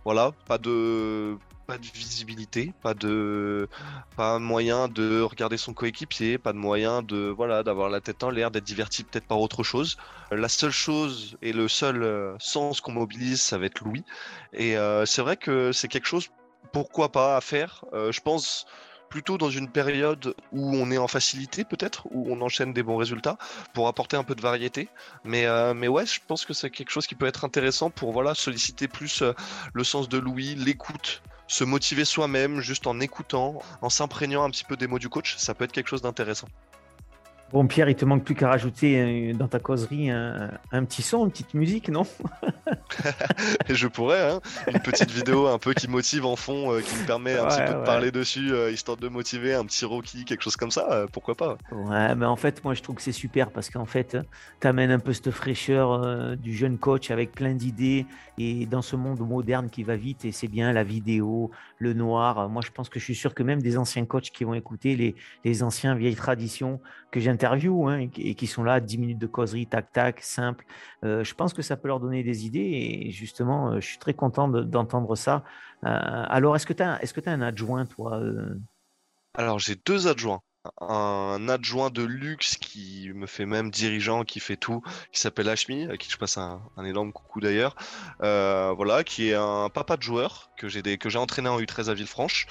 Voilà, 0.04 0.33
pas 0.46 0.59
de, 0.59 1.37
pas 1.68 1.76
de 1.76 1.87
visibilité, 1.87 2.72
pas 2.83 2.94
de, 2.94 3.68
pas 4.16 4.38
moyen 4.38 4.88
de 4.88 5.20
regarder 5.20 5.59
son 5.59 5.74
coéquipier, 5.74 6.38
pas 6.38 6.54
de 6.54 6.59
moyen 6.59 7.02
de, 7.02 7.28
voilà, 7.28 7.62
d'avoir 7.62 7.90
la 7.90 8.00
tête 8.00 8.22
en 8.22 8.31
l'air, 8.31 8.50
d'être 8.50 8.64
diverti 8.64 9.04
peut-être 9.04 9.26
par 9.26 9.38
autre 9.38 9.62
chose. 9.62 9.98
La 10.31 10.48
seule 10.48 10.70
chose 10.70 11.37
et 11.42 11.52
le 11.52 11.68
seul 11.68 12.02
euh, 12.02 12.35
sens 12.38 12.81
qu'on 12.81 12.92
mobilise, 12.92 13.42
ça 13.42 13.59
va 13.59 13.66
être 13.66 13.85
Louis. 13.85 14.02
Et 14.54 14.78
euh, 14.78 15.04
c'est 15.04 15.20
vrai 15.20 15.37
que 15.37 15.70
c'est 15.72 15.88
quelque 15.88 16.07
chose, 16.07 16.28
pourquoi 16.72 17.12
pas, 17.12 17.37
à 17.37 17.42
faire. 17.42 17.85
Euh, 17.92 18.12
je 18.12 18.22
pense 18.22 18.64
plutôt 19.09 19.38
dans 19.38 19.51
une 19.51 19.68
période 19.68 20.35
où 20.53 20.75
on 20.77 20.90
est 20.90 20.99
en 20.99 21.09
facilité 21.09 21.64
peut-être, 21.64 22.07
où 22.11 22.33
on 22.33 22.40
enchaîne 22.40 22.73
des 22.73 22.83
bons 22.83 22.97
résultats, 22.97 23.38
pour 23.75 23.88
apporter 23.88 24.16
un 24.16 24.25
peu 24.25 24.35
de 24.35 24.40
variété. 24.40 24.88
Mais, 25.25 25.47
euh, 25.47 25.75
mais 25.75 25.88
ouais, 25.88 26.07
je 26.07 26.21
pense 26.27 26.44
que 26.44 26.53
c'est 26.53 26.71
quelque 26.71 26.90
chose 26.90 27.07
qui 27.07 27.14
peut 27.14 27.27
être 27.27 27.44
intéressant 27.44 27.90
pour 27.90 28.12
voilà, 28.12 28.35
solliciter 28.35 28.88
plus 28.88 29.23
euh, 29.23 29.33
le 29.73 29.85
sens 29.85 30.09
de 30.09 30.18
l'ouïe, 30.18 30.55
l'écoute, 30.55 31.23
se 31.47 31.64
motiver 31.64 32.05
soi-même 32.05 32.61
juste 32.61 32.87
en 32.87 33.01
écoutant, 33.01 33.59
en 33.81 33.88
s'imprégnant 33.88 34.44
un 34.44 34.51
petit 34.51 34.64
peu 34.64 34.77
des 34.77 34.87
mots 34.87 34.99
du 34.99 35.09
coach, 35.09 35.37
ça 35.38 35.55
peut 35.55 35.64
être 35.64 35.73
quelque 35.73 35.88
chose 35.88 36.03
d'intéressant. 36.03 36.49
Bon, 37.50 37.66
Pierre, 37.66 37.88
il 37.88 37.94
te 37.96 38.04
manque 38.04 38.24
plus 38.24 38.34
qu'à 38.34 38.48
rajouter 38.48 39.30
euh, 39.30 39.32
dans 39.32 39.48
ta 39.48 39.58
causerie 39.58 40.11
un, 40.11 40.50
un 40.70 40.84
petit 40.84 41.00
son, 41.00 41.24
une 41.24 41.30
petite 41.30 41.54
musique, 41.54 41.88
non? 41.88 42.06
Je 43.68 43.87
pourrais, 43.87 44.30
hein, 44.30 44.40
une 44.66 44.80
petite 44.80 45.11
vidéo 45.11 45.46
un 45.46 45.58
peu 45.58 45.72
qui 45.72 45.88
motive 45.88 46.26
en 46.26 46.37
fond, 46.37 46.72
euh, 46.72 46.80
qui 46.82 46.94
me 46.96 47.06
permet 47.06 47.37
un 47.38 47.46
petit 47.46 47.58
Ouais, 47.58 47.66
peu 47.66 47.74
de 47.74 47.78
parler 47.78 48.11
dessus, 48.11 48.52
euh, 48.52 48.70
histoire 48.70 48.98
de 48.98 49.08
motiver, 49.08 49.54
un 49.54 49.64
petit 49.64 49.84
Rocky, 49.87 50.24
quelque 50.24 50.42
chose 50.42 50.56
comme 50.56 50.70
ça, 50.70 50.88
euh, 50.92 51.06
pourquoi 51.11 51.37
pas. 51.37 51.56
Ouais, 51.70 52.14
mais 52.14 52.26
en 52.26 52.37
fait, 52.37 52.62
moi, 52.64 52.74
je 52.74 52.82
trouve 52.82 52.96
que 52.96 53.02
c'est 53.02 53.12
super 53.12 53.50
parce 53.50 53.70
qu'en 53.70 53.87
fait, 53.87 54.16
tu 54.61 54.66
amènes 54.66 54.90
un 54.90 54.98
peu 54.98 55.12
cette 55.14 55.30
fraîcheur 55.30 56.37
du 56.37 56.54
jeune 56.54 56.78
coach 56.78 57.11
avec 57.11 57.34
plein 57.34 57.54
d'idées 57.54 58.06
et 58.37 58.66
dans 58.66 58.82
ce 58.82 58.96
monde 58.96 59.20
moderne 59.20 59.70
qui 59.70 59.82
va 59.84 59.96
vite, 59.96 60.24
et 60.24 60.32
c'est 60.32 60.48
bien 60.48 60.72
la 60.72 60.84
vidéo, 60.84 61.50
le 61.78 61.94
noir. 61.94 62.48
Moi, 62.48 62.62
je 62.64 62.70
pense 62.70 62.88
que 62.88 62.98
je 62.98 63.04
suis 63.04 63.14
sûr 63.14 63.34
que 63.34 63.42
même 63.42 63.62
des 63.62 63.78
anciens 63.78 64.04
coachs 64.04 64.30
qui 64.30 64.44
vont 64.44 64.54
écouter 64.54 64.96
les, 64.96 65.16
les 65.44 65.62
anciens 65.62 65.94
vieilles 65.94 66.16
traditions 66.16 66.80
que 67.11 67.20
j'interviewe 67.38 67.88
hein, 67.88 68.09
et 68.16 68.35
qui- 68.35 68.46
sont 68.46 68.64
là, 68.64 68.81
10 68.81 68.98
minutes 68.98 69.18
de 69.18 69.27
causerie, 69.27 69.66
tac, 69.66 69.92
tac, 69.92 70.20
simple. 70.20 70.64
Euh, 71.05 71.22
je 71.22 71.35
pense 71.35 71.53
que 71.53 71.62
ça 71.62 71.77
peut 71.77 71.88
leur 71.88 72.01
donner 72.01 72.22
des 72.22 72.46
idées 72.46 72.61
et 73.07 73.11
justement, 73.11 73.72
euh, 73.72 73.81
je 73.81 73.87
suis 73.87 73.98
très 73.98 74.14
content 74.14 74.48
de- 74.48 74.62
d'entendre 74.62 75.14
ça. 75.16 75.44
Euh, 75.85 75.88
alors, 76.29 76.57
est-ce 76.57 76.66
que 76.66 76.72
tu 76.72 76.83
as, 76.83 76.98
tu 76.98 77.29
as 77.29 77.33
un 77.33 77.42
adjoint, 77.42 77.87
toi 77.87 78.20
Alors 79.35 79.59
j'ai 79.59 79.77
deux 79.77 80.09
adjoints. 80.09 80.40
Un 80.81 81.48
adjoint 81.48 81.90
de 81.90 82.02
luxe 82.02 82.57
qui 82.57 83.11
me 83.14 83.26
fait 83.26 83.46
même 83.46 83.70
dirigeant, 83.70 84.24
qui 84.24 84.40
fait 84.40 84.57
tout, 84.57 84.83
qui 85.12 85.20
s'appelle 85.20 85.48
Hashmi, 85.48 85.87
à 85.90 85.96
qui 85.96 86.11
je 86.11 86.16
passe 86.16 86.38
un, 86.38 86.61
énorme 86.85 87.12
coucou 87.12 87.40
d'ailleurs. 87.40 87.76
Euh, 88.22 88.72
voilà, 88.76 89.04
qui 89.04 89.31
est 89.31 89.35
un 89.35 89.68
papa 89.68 89.96
de 89.96 90.02
joueur 90.02 90.50
que 90.57 90.68
j'ai 90.68 90.83
que 90.98 91.09
j'ai 91.09 91.18
entraîné 91.18 91.48
en 91.48 91.61
U13 91.61 91.90
à 91.90 91.94
Villefranche, 91.94 92.46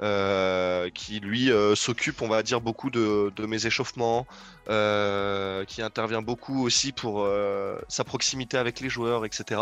euh, 0.00 0.90
qui 0.90 1.20
lui 1.20 1.50
euh, 1.50 1.74
s'occupe, 1.74 2.22
on 2.22 2.28
va 2.28 2.42
dire, 2.42 2.60
beaucoup 2.60 2.90
de, 2.90 3.32
mes 3.46 3.66
échauffements, 3.66 4.26
qui 4.66 5.82
intervient 5.82 6.22
beaucoup 6.22 6.64
aussi 6.64 6.92
pour 6.92 7.28
sa 7.88 8.04
proximité 8.04 8.56
avec 8.56 8.80
les 8.80 8.88
joueurs, 8.88 9.24
etc. 9.24 9.60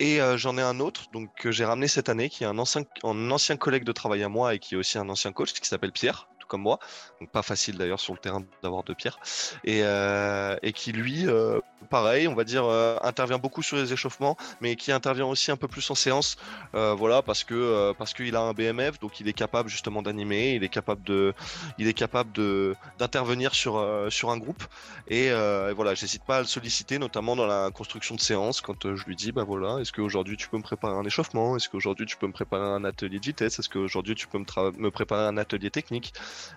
Et 0.00 0.20
j'en 0.36 0.56
ai 0.58 0.62
un 0.62 0.78
autre 0.80 1.10
donc 1.12 1.30
que 1.34 1.50
j'ai 1.50 1.64
ramené 1.64 1.88
cette 1.88 2.08
année, 2.08 2.28
qui 2.28 2.44
est 2.44 2.46
un 2.46 2.58
ancien, 2.58 2.82
un 3.04 3.30
ancien 3.30 3.56
collègue 3.56 3.84
de 3.84 3.92
travail 3.92 4.22
à 4.22 4.28
moi 4.28 4.54
et 4.54 4.58
qui 4.58 4.74
est 4.74 4.78
aussi 4.78 4.98
un 4.98 5.08
ancien 5.08 5.32
coach, 5.32 5.52
qui 5.52 5.66
s'appelle 5.66 5.92
Pierre, 5.92 6.28
comme 6.48 6.62
moi. 6.62 6.78
Donc 7.20 7.30
pas 7.30 7.42
facile 7.42 7.78
d'ailleurs 7.78 8.00
sur 8.00 8.14
le 8.14 8.18
terrain 8.18 8.42
d'avoir 8.62 8.82
deux 8.82 8.94
Pierre. 8.94 9.18
Et, 9.64 9.82
euh, 9.84 10.56
et 10.62 10.72
qui 10.72 10.92
lui, 10.92 11.26
euh, 11.28 11.60
pareil, 11.88 12.28
on 12.28 12.34
va 12.34 12.44
dire, 12.44 12.64
euh, 12.64 12.96
intervient 13.02 13.38
beaucoup 13.38 13.62
sur 13.62 13.76
les 13.76 13.92
échauffements, 13.92 14.36
mais 14.60 14.76
qui 14.76 14.92
intervient 14.92 15.26
aussi 15.26 15.50
un 15.50 15.56
peu 15.56 15.68
plus 15.68 15.88
en 15.90 15.94
séance. 15.94 16.36
Euh, 16.74 16.94
voilà, 16.94 17.22
parce 17.22 17.44
que 17.44 17.54
euh, 17.54 17.92
parce 17.94 18.14
qu'il 18.14 18.34
a 18.36 18.40
un 18.40 18.52
BMF, 18.52 18.98
donc 19.00 19.20
il 19.20 19.28
est 19.28 19.32
capable 19.32 19.68
justement 19.68 20.02
d'animer, 20.02 20.54
il 20.54 20.64
est 20.64 20.68
capable 20.68 21.02
de, 21.04 21.34
il 21.78 21.88
est 21.88 21.94
capable 21.94 22.32
de 22.32 22.74
d'intervenir 22.98 23.54
sur 23.54 23.84
sur 24.10 24.30
un 24.30 24.38
groupe. 24.38 24.62
Et, 25.08 25.26
et 25.26 25.72
voilà, 25.74 25.94
j'hésite 25.94 26.24
pas 26.24 26.38
à 26.38 26.40
le 26.40 26.46
solliciter, 26.46 26.98
notamment 26.98 27.36
dans 27.36 27.46
la 27.46 27.70
construction 27.70 28.14
de 28.14 28.20
séances, 28.20 28.60
quand 28.60 28.94
je 28.94 29.04
lui 29.04 29.16
dis, 29.16 29.32
bah 29.32 29.44
voilà, 29.44 29.78
est-ce 29.80 29.92
qu'aujourd'hui 29.92 30.36
tu 30.36 30.48
peux 30.48 30.58
me 30.58 30.62
préparer 30.62 30.94
un 30.94 31.04
échauffement? 31.04 31.56
Est-ce 31.56 31.68
qu'aujourd'hui 31.68 32.06
tu 32.06 32.16
peux 32.16 32.26
me 32.26 32.32
préparer 32.32 32.66
un 32.66 32.84
atelier 32.84 33.18
de 33.18 33.24
vitesse? 33.24 33.58
Est-ce 33.58 33.68
qu'aujourd'hui 33.68 34.14
tu 34.14 34.26
peux 34.28 34.38
me, 34.38 34.70
me 34.78 34.90
préparer 34.90 35.26
un 35.26 35.36
atelier 35.38 35.70
technique? 35.70 36.12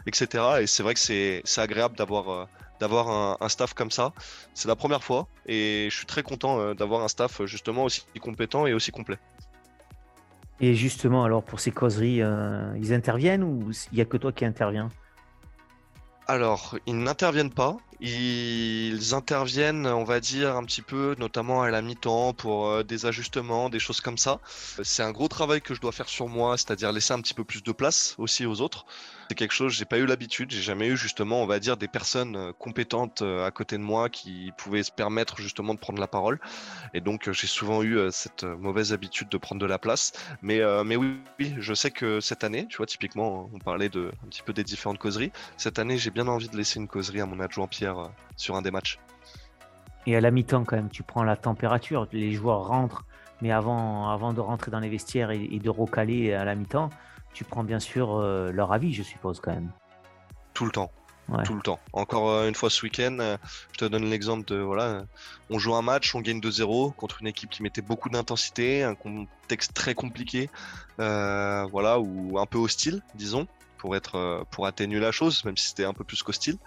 Etc. 0.06 0.26
Et 0.62 0.68
c'est 0.68 0.84
vrai 0.84 0.94
que 0.94 1.00
c'est 1.00 1.44
agréable 1.58 1.96
d'avoir 1.96 2.48
d'avoir 2.82 3.10
un, 3.10 3.38
un 3.40 3.50
staff 3.50 3.74
comme 3.74 3.92
ça. 3.92 4.12
C'est 4.54 4.68
la 4.68 4.76
première 4.76 5.04
fois 5.04 5.28
et 5.46 5.88
je 5.90 5.96
suis 5.96 6.08
très 6.08 6.24
content 6.24 6.60
euh, 6.60 6.74
d'avoir 6.74 7.02
un 7.04 7.08
staff 7.08 7.40
euh, 7.40 7.46
justement 7.46 7.84
aussi 7.86 8.02
compétent 8.20 8.66
et 8.66 8.74
aussi 8.74 8.92
complet. 8.92 9.20
Et 10.60 10.76
justement, 10.76 11.24
alors 11.24 11.44
pour 11.44 11.60
ces 11.60 11.72
causeries, 11.72 12.22
euh, 12.22 12.76
ils 12.78 12.94
interviennent 12.94 13.44
ou 13.44 13.72
il 13.92 13.96
n'y 13.96 14.02
a 14.02 14.06
que 14.06 14.18
toi 14.18 14.32
qui 14.32 14.46
interviens? 14.46 14.90
Alors, 16.28 16.78
ils 16.86 16.98
n'interviennent 16.98 17.54
pas. 17.54 17.78
Ils 18.00 19.14
interviennent, 19.14 19.86
on 19.86 20.04
va 20.04 20.20
dire, 20.20 20.56
un 20.56 20.64
petit 20.64 20.82
peu, 20.82 21.16
notamment 21.20 21.62
à 21.62 21.70
la 21.70 21.82
mi-temps 21.82 22.34
pour 22.34 22.68
euh, 22.68 22.84
des 22.84 23.06
ajustements, 23.06 23.70
des 23.70 23.80
choses 23.80 24.02
comme 24.02 24.18
ça. 24.18 24.40
C'est 24.84 25.04
un 25.04 25.12
gros 25.12 25.28
travail 25.28 25.62
que 25.62 25.74
je 25.74 25.82
dois 25.82 25.92
faire 25.92 26.10
sur 26.10 26.28
moi, 26.28 26.58
c'est-à-dire 26.58 26.92
laisser 26.92 27.14
un 27.14 27.22
petit 27.22 27.34
peu 27.34 27.44
plus 27.44 27.64
de 27.64 27.72
place 27.72 28.16
aussi 28.18 28.46
aux 28.46 28.62
autres. 28.62 28.86
C'est 29.32 29.36
quelque 29.36 29.54
chose, 29.54 29.72
j'ai 29.72 29.86
pas 29.86 29.98
eu 29.98 30.06
l'habitude, 30.06 30.52
j'ai 30.52 30.62
jamais 30.62 30.90
eu 30.90 30.98
justement, 30.98 31.42
on 31.42 31.46
va 31.46 31.60
dire, 31.60 31.78
des 31.78 31.88
personnes 31.88 32.36
euh, 32.36 32.52
compétentes 32.52 33.22
euh, 33.22 33.46
à 33.46 33.52
côté 33.52 33.78
de 33.78 33.82
moi 33.82 34.10
qui 34.10 34.52
pouvaient 34.58 34.84
se 34.84 34.92
permettre 34.92 35.40
justement 35.40 35.74
de 35.74 35.80
prendre 35.80 36.02
la 36.02 36.08
parole. 36.08 36.38
Et 36.94 37.00
donc 37.00 37.30
euh, 37.30 37.32
j'ai 37.32 37.48
souvent 37.48 37.82
eu 37.82 37.98
cette 38.12 38.44
mauvaise 38.44 38.92
habitude 38.92 39.30
de 39.30 39.38
prendre 39.38 39.62
de 39.62 39.66
la 39.66 39.80
place. 39.80 40.12
Mais, 40.42 40.60
mais 40.84 40.98
oui, 40.98 41.22
oui, 41.40 41.56
je 41.60 41.74
sais 41.74 41.92
que 41.92 42.20
cette 42.20 42.44
année, 42.44 42.68
tu 42.68 42.76
vois, 42.76 42.88
typiquement, 42.88 43.50
on 43.54 43.60
parlait 43.60 43.88
de 43.88 44.12
un 44.22 44.28
petit 44.28 44.42
peu 44.42 44.52
des 44.52 44.66
différentes 44.66 44.98
causeries. 44.98 45.32
Cette 45.56 45.80
année, 45.80 45.98
j'ai 45.98 46.12
bien 46.12 46.28
envie 46.28 46.50
de 46.50 46.58
laisser 46.58 46.80
une 46.80 46.90
causerie 46.90 47.22
à 47.22 47.26
mon 47.26 47.40
adjoint 47.40 47.68
Pierre 47.68 48.10
sur 48.36 48.58
un 48.58 48.62
des 48.62 48.72
matchs. 48.72 49.00
Et 50.08 50.18
à 50.18 50.20
la 50.20 50.32
mi-temps, 50.32 50.66
quand 50.66 50.76
même, 50.76 50.90
tu 50.90 51.04
prends 51.04 51.24
la 51.24 51.38
température, 51.38 52.06
les 52.12 52.34
joueurs 52.34 52.68
rentrent, 52.68 53.06
mais 53.42 53.52
avant, 53.52 54.10
avant 54.10 54.34
de 54.34 54.42
rentrer 54.42 54.72
dans 54.72 54.82
les 54.82 54.90
vestiaires 54.90 55.32
et, 55.32 55.48
et 55.50 55.60
de 55.60 55.70
recaler 55.70 56.34
à 56.34 56.44
la 56.44 56.56
mi-temps, 56.56 56.90
tu 57.34 57.44
prends 57.44 57.64
bien 57.64 57.80
sûr 57.80 58.18
euh, 58.18 58.52
leur 58.52 58.72
avis, 58.72 58.94
je 58.94 59.04
suppose, 59.04 59.40
quand 59.40 59.52
même. 59.52 59.72
Tout 60.54 60.66
le 60.66 60.72
temps. 60.72 60.92
Tout 61.46 61.54
le 61.54 61.62
temps. 61.62 61.80
Encore 61.94 62.30
euh, 62.30 62.50
une 62.50 62.56
fois 62.56 62.70
ce 62.70 62.84
week-end, 62.84 63.18
euh, 63.22 63.38
je 63.72 63.78
te 63.78 63.86
donne 63.86 64.04
l'exemple 64.10 64.46
de 64.46 64.58
voilà, 64.58 65.06
on 65.50 65.60
joue 65.60 65.74
un 65.76 65.82
match, 65.82 66.14
on 66.14 66.20
gagne 66.20 66.42
2-0 66.42 66.94
contre 66.96 67.22
une 67.22 67.28
équipe 67.28 67.50
qui 67.50 67.64
mettait 67.64 67.82
beaucoup 67.82 68.10
d'intensité, 68.10 68.84
un 68.84 68.96
contexte 68.96 69.74
très 69.74 69.94
compliqué, 69.94 70.50
voilà, 70.98 72.00
ou 72.02 72.38
un 72.38 72.46
peu 72.46 72.58
hostile, 72.58 73.02
disons, 73.16 73.48
pour 73.78 73.96
être 73.96 74.46
pour 74.52 74.66
atténuer 74.66 75.00
la 75.00 75.14
chose, 75.14 75.46
même 75.46 75.56
si 75.56 75.70
c'était 75.70 75.86
un 75.86 75.94
peu 75.94 76.04
plus 76.04 76.22
qu'hostile. 76.22 76.58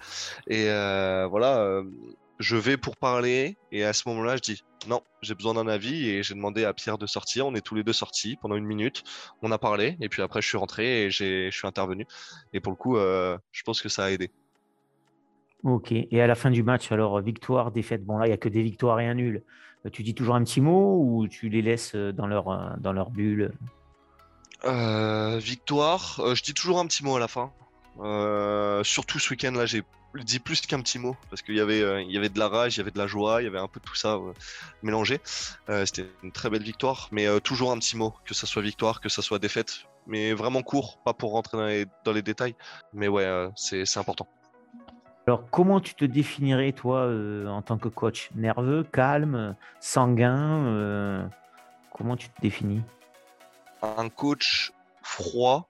Et 0.47 0.65
voilà, 1.29 1.83
je 2.39 2.55
vais 2.57 2.77
pour 2.77 2.97
parler 2.97 3.57
et 3.71 3.83
à 3.83 3.93
ce 3.93 4.07
moment-là, 4.09 4.35
je 4.35 4.41
dis 4.41 4.63
non, 4.87 5.01
j'ai 5.21 5.35
besoin 5.35 5.53
d'un 5.53 5.67
avis 5.67 6.09
et 6.09 6.23
j'ai 6.23 6.33
demandé 6.33 6.65
à 6.65 6.73
Pierre 6.73 6.97
de 6.97 7.07
sortir. 7.07 7.47
On 7.47 7.55
est 7.55 7.61
tous 7.61 7.75
les 7.75 7.83
deux 7.83 7.93
sortis 7.93 8.37
pendant 8.41 8.55
une 8.55 8.65
minute. 8.65 9.03
On 9.41 9.51
a 9.51 9.57
parlé 9.57 9.97
et 10.01 10.09
puis 10.09 10.21
après 10.21 10.41
je 10.41 10.47
suis 10.47 10.57
rentré 10.57 11.03
et 11.03 11.11
je 11.11 11.49
suis 11.49 11.67
intervenu. 11.67 12.05
Et 12.53 12.59
pour 12.59 12.71
le 12.71 12.77
coup, 12.77 12.97
euh, 12.97 13.37
je 13.51 13.63
pense 13.63 13.81
que 13.81 13.89
ça 13.89 14.05
a 14.05 14.11
aidé. 14.11 14.31
Ok. 15.63 15.91
Et 15.91 16.21
à 16.21 16.27
la 16.27 16.35
fin 16.35 16.51
du 16.51 16.61
match, 16.61 16.91
alors 16.91 17.19
victoire, 17.21 17.71
défaite. 17.71 18.05
Bon 18.05 18.17
là, 18.17 18.27
il 18.27 18.29
y 18.29 18.33
a 18.33 18.37
que 18.37 18.49
des 18.49 18.61
victoires 18.61 18.99
et 18.99 19.07
un 19.07 19.15
nul. 19.15 19.43
Euh, 19.85 19.89
tu 19.89 20.03
dis 20.03 20.13
toujours 20.13 20.35
un 20.35 20.43
petit 20.43 20.61
mot 20.61 20.99
ou 21.01 21.27
tu 21.27 21.49
les 21.49 21.61
laisses 21.61 21.95
euh, 21.95 22.11
dans 22.11 22.27
leur 22.27 22.77
dans 22.79 22.93
leur 22.93 23.09
bulle? 23.09 23.53
Victoire. 24.63 26.19
je 26.33 26.41
dis 26.41 26.53
toujours 26.53 26.79
un 26.79 26.87
petit 26.87 27.03
mot 27.03 27.15
à 27.15 27.19
la 27.19 27.27
fin. 27.27 27.51
Surtout 28.83 29.19
ce 29.19 29.29
week-end 29.31 29.51
là, 29.51 29.65
j'ai 29.65 29.83
dit 30.23 30.39
plus 30.39 30.61
qu'un 30.61 30.79
petit 30.79 30.99
mot 30.99 31.15
parce 31.29 31.41
qu'il 31.41 31.55
y 31.55 31.59
avait 31.59 31.81
euh, 31.81 32.01
il 32.01 32.11
y 32.11 32.17
avait 32.17 32.29
de 32.29 32.39
la 32.39 32.47
rage, 32.47 32.75
il 32.75 32.79
y 32.79 32.81
avait 32.81 32.91
de 32.91 32.97
la 32.97 33.07
joie, 33.07 33.41
il 33.41 33.45
y 33.45 33.47
avait 33.47 33.59
un 33.59 33.67
peu 33.67 33.79
tout 33.79 33.95
ça 33.95 34.13
euh, 34.13 34.33
mélangé. 34.81 35.19
Euh, 35.69 35.85
c'était 35.85 36.05
une 36.23 36.31
très 36.31 36.49
belle 36.49 36.63
victoire, 36.63 37.09
mais 37.11 37.27
toujours 37.41 37.71
un 37.71 37.79
petit 37.79 37.97
mot, 37.97 38.13
que 38.25 38.33
ça 38.33 38.47
soit 38.47 38.61
victoire, 38.61 39.01
que 39.01 39.09
ça 39.09 39.21
soit 39.21 39.39
défaite, 39.39 39.85
mais 40.07 40.33
vraiment 40.33 40.61
court, 40.61 40.99
pas 41.03 41.13
pour 41.13 41.31
rentrer 41.31 41.57
dans 41.57 41.65
les, 41.65 41.85
dans 42.05 42.13
les 42.13 42.21
détails, 42.21 42.55
mais 42.93 43.07
ouais, 43.07 43.49
c'est 43.55 43.97
important. 43.97 44.27
Alors, 45.27 45.49
comment 45.49 45.79
tu 45.79 45.95
te 45.95 46.05
définirais, 46.05 46.71
toi, 46.71 47.09
en 47.47 47.61
tant 47.63 47.77
que 47.77 47.89
coach? 47.89 48.29
Nerveux, 48.35 48.83
calme, 48.83 49.55
sanguin 49.79 51.29
Comment 51.91 52.15
tu 52.15 52.29
te 52.29 52.41
définis? 52.41 52.81
Un 53.81 54.09
coach 54.09 54.71
froid, 55.01 55.69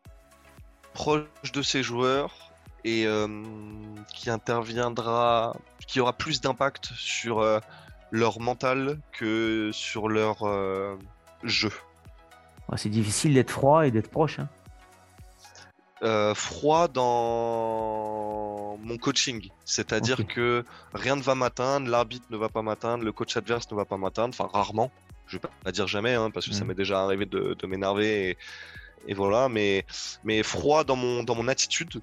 proche 0.95 1.51
de 1.53 1.61
ses 1.61 1.83
joueurs, 1.83 2.45
et 2.85 3.05
euh, 3.05 3.27
qui 4.13 4.29
interviendra, 4.29 5.55
qui 5.87 5.99
aura 5.99 6.13
plus 6.13 6.39
d'impact 6.39 6.91
sur 6.95 7.39
euh, 7.39 7.59
leur 8.11 8.39
mental 8.39 8.99
que 9.11 9.71
sur 9.73 10.07
leur 10.07 10.43
euh, 10.43 10.95
jeu. 11.43 11.71
c'est 12.77 12.89
difficile 12.89 13.33
d'être 13.33 13.51
froid 13.51 13.85
et 13.85 13.91
d'être 13.91 14.09
proche. 14.09 14.39
Hein. 14.39 14.47
froid 16.35 16.87
dans 16.87 18.77
mon 18.83 18.97
coaching, 18.97 19.49
c'est-à-dire 19.65 20.27
que 20.27 20.63
rien 20.93 21.15
ne 21.15 21.23
va 21.23 21.33
m'atteindre, 21.33 21.89
l'arbitre 21.89 22.27
ne 22.29 22.37
va 22.37 22.49
pas 22.49 22.61
m'atteindre, 22.61 23.03
le 23.03 23.11
coach 23.11 23.35
adverse 23.35 23.69
ne 23.71 23.75
va 23.75 23.85
pas 23.85 23.97
m'atteindre, 23.97 24.35
enfin 24.37 24.49
rarement, 24.53 24.91
je 25.25 25.37
vais 25.37 25.47
pas 25.63 25.71
dire 25.71 25.87
jamais, 25.87 26.13
hein, 26.13 26.29
parce 26.29 26.47
que 26.47 26.53
ça 26.53 26.63
mm. 26.63 26.67
m'est 26.67 26.75
déjà 26.75 27.01
arrivé 27.01 27.25
de, 27.25 27.65
m'énerver 27.65 28.29
et, 28.29 28.37
et, 29.07 29.13
voilà, 29.13 29.49
mais, 29.49 29.85
mais 30.23 30.43
froid 30.43 30.83
dans 30.83 30.95
mon, 30.95 31.23
dans 31.23 31.35
mon 31.35 31.47
attitude, 31.47 32.01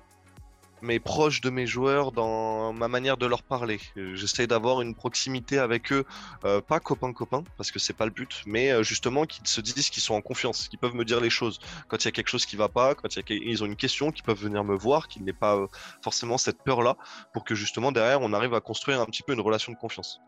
mais 0.83 0.98
proche 0.98 1.40
de 1.40 1.48
mes 1.48 1.66
joueurs 1.66 2.12
dans 2.12 2.72
ma 2.72 2.88
manière 2.88 3.16
de 3.16 3.26
leur 3.26 3.42
parler. 3.42 3.81
J'essaie 3.96 4.46
d'avoir 4.46 4.83
une 4.83 4.94
proximité 4.94 5.59
avec 5.59 5.92
eux, 5.92 6.05
euh, 6.44 6.61
pas 6.61 6.81
copain-copain, 6.81 7.44
parce 7.57 7.70
que 7.70 7.78
c'est 7.78 7.92
pas 7.92 8.05
le 8.05 8.11
but, 8.11 8.42
mais 8.46 8.72
euh, 8.72 8.83
justement 8.83 9.24
qu'ils 9.24 9.46
se 9.46 9.61
disent 9.61 9.90
qu'ils 9.90 10.02
sont 10.02 10.14
en 10.14 10.20
confiance, 10.20 10.68
qu'ils 10.68 10.81
peuvent 10.81 10.94
me 10.94 11.05
dire 11.05 11.20
les 11.20 11.31
choses. 11.31 11.61
Quand 11.88 11.96
il 12.02 12.07
y 12.07 12.09
a 12.09 12.12
quelque 12.12 12.28
chose 12.28 12.44
qui 12.44 12.57
va 12.57 12.68
pas, 12.68 12.94
quand 12.94 13.09
ils 13.31 13.62
ont 13.62 13.66
une 13.66 13.76
question, 13.76 14.11
qu'ils 14.11 14.24
peuvent 14.24 14.42
venir 14.42 14.64
me 14.64 14.74
voir, 14.74 15.09
qu'il 15.09 15.24
n'ait 15.24 15.33
pas 15.33 15.57
euh, 15.57 15.66
forcément 16.02 16.37
cette 16.37 16.62
peur-là, 16.62 16.96
pour 17.33 17.44
que 17.44 17.55
justement 17.55 17.92
derrière 17.92 18.20
on 18.20 18.33
arrive 18.33 18.55
à 18.55 18.61
construire 18.61 19.00
un 19.00 19.07
petit 19.07 19.22
peu 19.22 19.33
une 19.33 19.40
relation 19.40 19.72
de 19.72 19.78
confiance. 19.78 20.20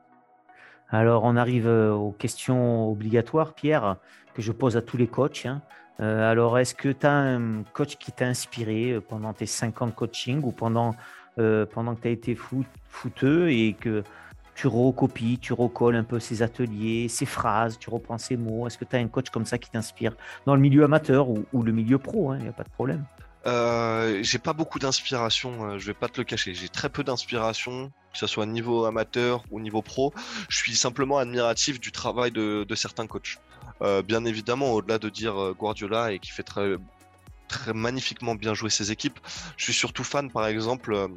Alors 0.89 1.25
on 1.25 1.37
arrive 1.37 1.67
aux 1.67 2.13
questions 2.13 2.89
obligatoires, 2.89 3.55
Pierre, 3.55 3.97
que 4.35 4.43
je 4.43 4.53
pose 4.53 4.77
à 4.77 4.83
tous 4.83 4.97
les 4.97 5.09
coachs. 5.09 5.47
Hein. 5.47 5.63
Euh, 6.01 6.31
alors, 6.31 6.59
est-ce 6.59 6.75
que 6.75 6.89
tu 6.89 7.07
as 7.07 7.13
un 7.13 7.63
coach 7.73 7.97
qui 7.97 8.13
t'a 8.13 8.27
inspiré 8.27 8.93
euh, 8.93 9.01
pendant 9.01 9.33
tes 9.33 9.47
5 9.47 9.83
ans 9.83 9.91
coaching 9.91 10.41
ou 10.43 10.51
pendant, 10.51 10.95
euh, 11.39 11.67
que 11.67 12.01
tu 12.01 12.09
as 12.09 12.11
été 12.11 12.35
foot, 12.35 12.67
et 13.49 13.77
que 13.79 14.03
tu 14.55 14.67
recopies, 14.67 15.39
tu 15.39 15.53
recolles 15.53 15.97
un 15.97 16.05
peu 16.05 16.21
ses 16.21 16.43
ateliers, 16.43 17.09
ses 17.09 17.27
phrases, 17.27 17.79
tu 17.79 17.91
reprends 17.91 18.19
ses 18.19 18.37
mots? 18.37 18.67
Est-ce 18.67 18.79
que 18.79 18.85
tu 18.85 18.97
as 18.97 18.99
un 18.99 19.09
coach 19.09 19.31
comme 19.31 19.45
ça 19.45 19.59
qui 19.59 19.71
t'inspire 19.71 20.17
dans 20.47 20.55
le 20.55 20.61
milieu 20.61 20.85
amateur 20.85 21.29
ou, 21.29 21.63
le 21.63 21.73
milieu 21.73 21.99
pro 21.99 22.35
Il 22.35 22.37
hein, 22.37 22.43
n'y 22.43 22.49
a 22.49 22.53
pas 22.53 22.65
de 22.65 22.71
problème. 22.71 23.05
J'ai 24.23 24.39
pas 24.39 24.53
beaucoup 24.53 24.79
d'inspiration, 24.79 25.79
je 25.79 25.87
vais 25.87 25.95
pas 25.95 26.09
te 26.09 26.19
le 26.19 26.25
cacher. 26.25 26.55
J'ai 26.55 26.69
très 26.69 26.89
peu 26.89 27.05
d'inspiration, 27.05 27.93
que 28.13 28.19
ce 28.19 28.27
soit 28.27 28.47
niveau 28.47 28.85
amateur 28.87 29.45
ou 29.51 29.61
niveau 29.61 29.83
pro. 29.83 30.15
Je 30.49 30.57
suis 30.57 30.75
simplement 30.75 31.19
admiratif 31.19 31.79
du 31.79 31.93
travail 31.93 32.31
de, 32.31 32.65
de 32.65 32.75
certains 32.75 33.07
coachs. 33.07 33.39
Euh, 33.83 34.03
bien 34.03 34.25
évidemment, 34.25 34.73
au-delà 34.73 34.99
de 34.99 35.09
dire 35.09 35.41
euh, 35.41 35.53
Guardiola 35.53 36.13
et 36.13 36.19
qui 36.19 36.31
fait 36.31 36.43
très, 36.43 36.77
très 37.49 37.73
magnifiquement 37.73 38.35
bien 38.35 38.55
jouer 38.55 38.71
ses 38.71 38.93
équipes, 38.93 39.19
je 39.57 39.65
suis 39.65 39.73
surtout 39.73 40.05
fan, 40.05 40.31
par 40.31 40.47
exemple, 40.47 40.95
euh, 40.95 41.09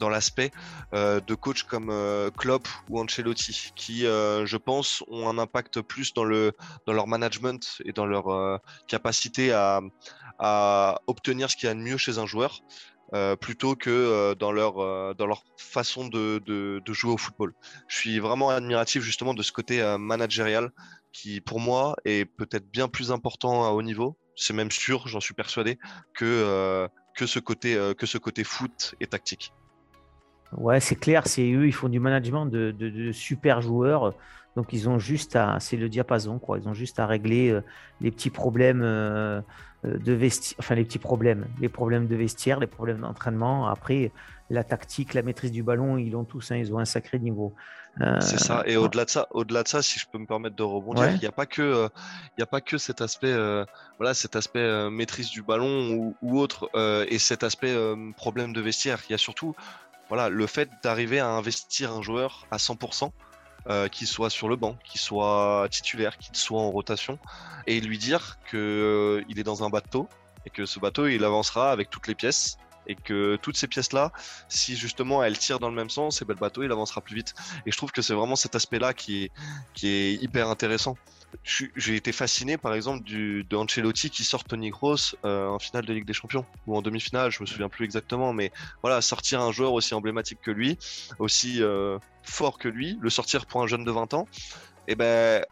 dans 0.00 0.08
l'aspect 0.08 0.50
de 0.92 1.34
coachs 1.34 1.62
comme 1.62 1.86
Klopp 2.36 2.66
ou 2.90 3.00
Ancelotti, 3.00 3.70
qui, 3.76 4.00
je 4.00 4.56
pense, 4.56 5.04
ont 5.06 5.28
un 5.28 5.38
impact 5.38 5.82
plus 5.82 6.12
dans, 6.14 6.24
le, 6.24 6.52
dans 6.84 6.92
leur 6.92 7.06
management 7.06 7.80
et 7.84 7.92
dans 7.92 8.04
leur 8.04 8.60
capacité 8.88 9.52
à, 9.52 9.80
à 10.40 11.00
obtenir 11.06 11.48
ce 11.48 11.56
qu'il 11.56 11.68
y 11.68 11.70
a 11.70 11.74
de 11.74 11.78
mieux 11.78 11.96
chez 11.96 12.18
un 12.18 12.26
joueur. 12.26 12.62
plutôt 13.40 13.76
que 13.76 14.34
dans, 14.34 14.50
leur, 14.50 15.14
dans 15.14 15.26
leur 15.26 15.44
façon 15.56 16.08
de, 16.08 16.42
de, 16.44 16.82
de, 16.84 16.92
jouer 16.92 17.12
au 17.12 17.16
football. 17.16 17.54
Je 17.86 17.96
suis 17.96 18.18
vraiment 18.18 18.50
admiratif 18.50 19.00
justement 19.00 19.32
de 19.32 19.44
ce 19.44 19.52
côté 19.52 19.80
managérial 19.96 20.72
qui 21.14 21.40
pour 21.40 21.60
moi 21.60 21.96
est 22.04 22.26
peut-être 22.26 22.70
bien 22.70 22.88
plus 22.88 23.10
important 23.10 23.64
à 23.64 23.70
haut 23.70 23.82
niveau. 23.82 24.18
C'est 24.36 24.52
même 24.52 24.72
sûr, 24.72 25.06
j'en 25.06 25.20
suis 25.20 25.32
persuadé, 25.32 25.78
que, 26.12 26.24
euh, 26.24 26.88
que, 27.16 27.24
ce 27.24 27.38
côté, 27.38 27.76
euh, 27.76 27.94
que 27.94 28.04
ce 28.04 28.18
côté 28.18 28.42
foot 28.44 28.96
et 29.00 29.06
tactique. 29.06 29.54
Ouais, 30.52 30.80
c'est 30.80 30.96
clair, 30.96 31.26
c'est 31.26 31.50
eux, 31.52 31.66
ils 31.66 31.72
font 31.72 31.88
du 31.88 32.00
management 32.00 32.46
de, 32.46 32.72
de, 32.72 33.12
super 33.12 33.62
joueurs. 33.62 34.14
Donc 34.56 34.72
ils 34.72 34.88
ont 34.88 34.98
juste 34.98 35.36
à, 35.36 35.58
c'est 35.60 35.76
le 35.76 35.88
diapason, 35.88 36.38
quoi. 36.38 36.58
Ils 36.58 36.68
ont 36.68 36.74
juste 36.74 36.98
à 36.98 37.06
régler 37.06 37.50
euh, 37.50 37.60
les 38.00 38.10
petits 38.10 38.30
problèmes 38.30 38.80
de 38.80 40.12
vestiaire, 40.12 40.56
enfin 40.58 40.74
les 40.74 40.84
petits 40.84 40.98
problèmes, 40.98 41.46
les 41.60 41.68
problèmes 41.68 42.06
de 42.06 42.16
vestiaire, 42.16 42.58
les 42.58 42.66
problèmes 42.66 42.98
d'entraînement. 42.98 43.68
Après, 43.68 44.12
la 44.50 44.64
tactique, 44.64 45.14
la 45.14 45.22
maîtrise 45.22 45.52
du 45.52 45.62
ballon, 45.62 45.96
ils 45.96 46.10
l'ont 46.10 46.24
tous, 46.24 46.50
hein, 46.50 46.56
ils 46.56 46.72
ont 46.72 46.78
un 46.78 46.84
sacré 46.84 47.18
niveau. 47.18 47.54
Euh, 48.00 48.20
c'est 48.20 48.38
ça. 48.38 48.62
Et 48.66 48.76
au-delà 48.76 49.04
de 49.04 49.10
ça, 49.10 49.26
au-delà 49.30 49.62
de 49.62 49.68
ça, 49.68 49.82
si 49.82 49.98
je 49.98 50.06
peux 50.10 50.18
me 50.18 50.26
permettre 50.26 50.56
de 50.56 50.62
rebondir, 50.62 51.10
il 51.10 51.20
n'y 51.20 51.26
a 51.26 51.32
pas 51.32 51.46
que, 51.46 51.62
euh, 51.62 51.88
il 52.36 52.42
a 52.42 52.46
pas 52.46 52.60
que 52.60 52.78
cet 52.78 53.00
aspect, 53.00 53.32
euh, 53.32 53.64
voilà, 53.98 54.14
cet 54.14 54.36
aspect 54.36 54.90
maîtrise 54.90 55.30
du 55.30 55.42
ballon 55.42 56.14
ou, 56.20 56.38
autre, 56.38 56.70
et 57.08 57.18
cet 57.18 57.42
aspect 57.44 57.74
problème 58.16 58.52
de 58.52 58.60
vestiaire. 58.60 59.00
Il 59.08 59.12
y 59.12 59.14
a 59.14 59.18
surtout, 59.18 59.54
voilà, 60.08 60.28
le 60.28 60.46
fait 60.46 60.68
d'arriver 60.82 61.20
à 61.20 61.28
investir 61.28 61.92
un 61.92 62.02
joueur 62.02 62.46
à 62.50 62.56
100%. 62.56 63.12
qu'il 63.90 64.06
soit 64.06 64.30
sur 64.30 64.48
le 64.48 64.56
banc, 64.56 64.76
qu'il 64.84 65.00
soit 65.00 65.66
titulaire, 65.70 66.18
qu'il 66.18 66.36
soit 66.36 66.60
en 66.60 66.70
rotation, 66.70 67.18
et 67.66 67.80
lui 67.80 67.98
dire 67.98 68.38
que 68.50 69.24
il 69.28 69.38
est 69.38 69.44
dans 69.44 69.64
un 69.64 69.70
bateau 69.70 70.08
et 70.46 70.50
que 70.50 70.66
ce 70.66 70.78
bateau 70.78 71.06
il 71.06 71.24
avancera 71.24 71.70
avec 71.72 71.88
toutes 71.88 72.06
les 72.06 72.14
pièces 72.14 72.58
et 72.86 72.94
que 72.94 73.36
toutes 73.42 73.56
ces 73.56 73.66
pièces-là, 73.66 74.12
si 74.48 74.76
justement 74.76 75.22
elles 75.22 75.38
tirent 75.38 75.58
dans 75.58 75.68
le 75.68 75.74
même 75.74 75.90
sens, 75.90 76.22
et 76.22 76.24
ben, 76.24 76.34
le 76.34 76.40
bateau 76.40 76.62
il 76.62 76.72
avancera 76.72 77.00
plus 77.00 77.14
vite. 77.14 77.34
Et 77.66 77.72
je 77.72 77.76
trouve 77.76 77.92
que 77.92 78.02
c'est 78.02 78.14
vraiment 78.14 78.36
cet 78.36 78.54
aspect-là 78.54 78.94
qui 78.94 79.30
est, 79.82 80.14
hyper 80.22 80.48
intéressant. 80.48 80.96
J'ai 81.42 81.96
été 81.96 82.12
fasciné 82.12 82.56
par 82.56 82.74
exemple 82.74 83.02
du, 83.02 83.44
de 83.44 83.56
Ancelotti 83.56 84.08
qui 84.08 84.22
sort 84.22 84.44
Tony 84.44 84.70
Kroos 84.70 85.16
euh, 85.24 85.48
en 85.48 85.58
finale 85.58 85.84
de 85.84 85.92
Ligue 85.92 86.04
des 86.04 86.12
Champions 86.12 86.46
ou 86.66 86.76
en 86.76 86.82
demi-finale, 86.82 87.32
je 87.32 87.40
me 87.42 87.46
souviens 87.46 87.68
plus 87.68 87.84
exactement, 87.84 88.32
mais 88.32 88.52
voilà, 88.82 89.00
sortir 89.00 89.40
un 89.40 89.50
joueur 89.50 89.72
aussi 89.72 89.94
emblématique 89.94 90.38
que 90.40 90.52
lui, 90.52 90.78
aussi 91.18 91.60
euh, 91.60 91.98
fort 92.22 92.58
que 92.58 92.68
lui, 92.68 92.98
le 93.00 93.10
sortir 93.10 93.46
pour 93.46 93.62
un 93.62 93.66
jeune 93.66 93.84
de 93.84 93.90
20 93.90 94.14
ans, 94.14 94.28
et 94.86 94.94
ben 94.94 95.44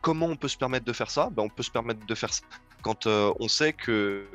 comment 0.00 0.26
on 0.26 0.36
peut 0.36 0.48
se 0.48 0.56
permettre 0.56 0.86
de 0.86 0.92
faire 0.92 1.10
ça? 1.10 1.28
Ben, 1.30 1.42
On 1.42 1.48
peut 1.48 1.62
se 1.62 1.70
permettre 1.70 2.06
de 2.06 2.14
faire 2.14 2.32
ça 2.32 2.42
quand 2.82 3.06
euh, 3.06 3.32
on 3.40 3.48
sait 3.48 3.72
que 3.72 4.26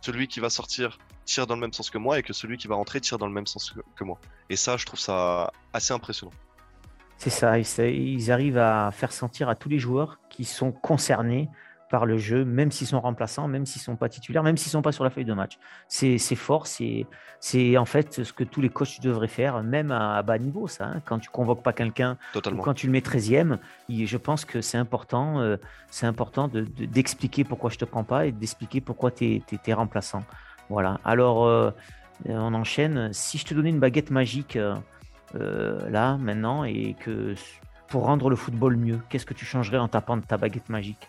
celui 0.00 0.28
qui 0.28 0.40
va 0.40 0.50
sortir 0.50 0.98
tire 1.26 1.46
dans 1.46 1.54
le 1.54 1.60
même 1.60 1.74
sens 1.74 1.90
que 1.90 1.98
moi 1.98 2.18
et 2.18 2.22
que 2.22 2.32
celui 2.32 2.56
qui 2.56 2.68
va 2.68 2.76
rentrer 2.76 3.00
tire 3.02 3.18
dans 3.18 3.26
le 3.26 3.34
même 3.34 3.46
sens 3.46 3.74
que 3.94 4.04
moi. 4.04 4.18
Et 4.48 4.56
ça, 4.56 4.78
je 4.78 4.86
trouve 4.86 5.00
ça 5.00 5.52
assez 5.74 5.92
impressionnant. 5.92 6.32
C'est 7.18 7.30
ça, 7.30 7.58
ils 7.58 8.30
arrivent 8.30 8.58
à 8.58 8.90
faire 8.92 9.12
sentir 9.12 9.48
à 9.48 9.54
tous 9.54 9.68
les 9.68 9.78
joueurs 9.78 10.18
qui 10.28 10.44
sont 10.44 10.72
concernés 10.72 11.48
par 11.88 12.04
le 12.04 12.18
jeu, 12.18 12.44
même 12.44 12.72
s'ils 12.72 12.86
sont 12.86 13.00
remplaçants, 13.00 13.46
même 13.48 13.64
s'ils 13.64 13.80
ne 13.80 13.84
sont 13.84 13.96
pas 13.96 14.08
titulaires, 14.08 14.42
même 14.42 14.56
s'ils 14.56 14.70
ne 14.70 14.72
sont 14.72 14.82
pas 14.82 14.92
sur 14.92 15.04
la 15.04 15.10
feuille 15.10 15.24
de 15.24 15.32
match. 15.32 15.58
C'est 15.88 16.18
fort, 16.34 16.66
c'est 16.66 17.06
en 17.78 17.84
fait 17.84 18.24
ce 18.24 18.32
que 18.32 18.44
tous 18.44 18.60
les 18.60 18.68
coachs 18.68 19.00
devraient 19.00 19.28
faire, 19.28 19.62
même 19.62 19.92
à, 19.92 20.22
bas 20.22 20.38
niveau, 20.38 20.66
ça. 20.66 20.86
Hein. 20.86 21.02
quand 21.04 21.18
tu 21.18 21.30
convoques 21.30 21.62
pas 21.62 21.72
quelqu'un, 21.72 22.18
quand 22.62 22.74
tu 22.74 22.86
le 22.86 22.92
mets 22.92 23.00
13e, 23.00 23.58
je 23.88 24.16
pense 24.16 24.44
que 24.44 24.60
c'est 24.60 24.78
important, 24.78 25.40
euh, 25.40 25.56
c'est 25.90 26.06
important 26.06 26.48
d'expliquer 26.48 27.44
de, 27.44 27.48
pourquoi 27.48 27.70
je 27.70 27.76
ne 27.76 27.80
te 27.80 27.84
prends 27.84 28.04
pas 28.04 28.26
et 28.26 28.32
d'expliquer 28.32 28.80
pourquoi 28.80 29.10
tu 29.10 29.42
es, 29.66 29.72
remplaçant. 29.72 30.22
Voilà. 30.68 30.98
Alors, 31.04 31.46
euh, 31.46 31.70
on 32.26 32.54
enchaîne. 32.54 33.12
Si 33.12 33.38
je 33.38 33.44
te 33.44 33.54
donnais 33.54 33.70
une 33.70 33.80
baguette 33.80 34.10
magique 34.10 34.56
euh, 34.56 35.90
là, 35.90 36.16
maintenant, 36.16 36.64
et 36.64 36.94
que 37.00 37.34
pour 37.88 38.04
rendre 38.04 38.30
le 38.30 38.36
football 38.36 38.76
mieux, 38.76 38.98
qu'est-ce 39.08 39.26
que 39.26 39.34
tu 39.34 39.44
changerais 39.44 39.78
en 39.78 39.88
tapant 39.88 40.16
de 40.16 40.22
ta 40.22 40.36
baguette 40.36 40.68
magique? 40.68 41.08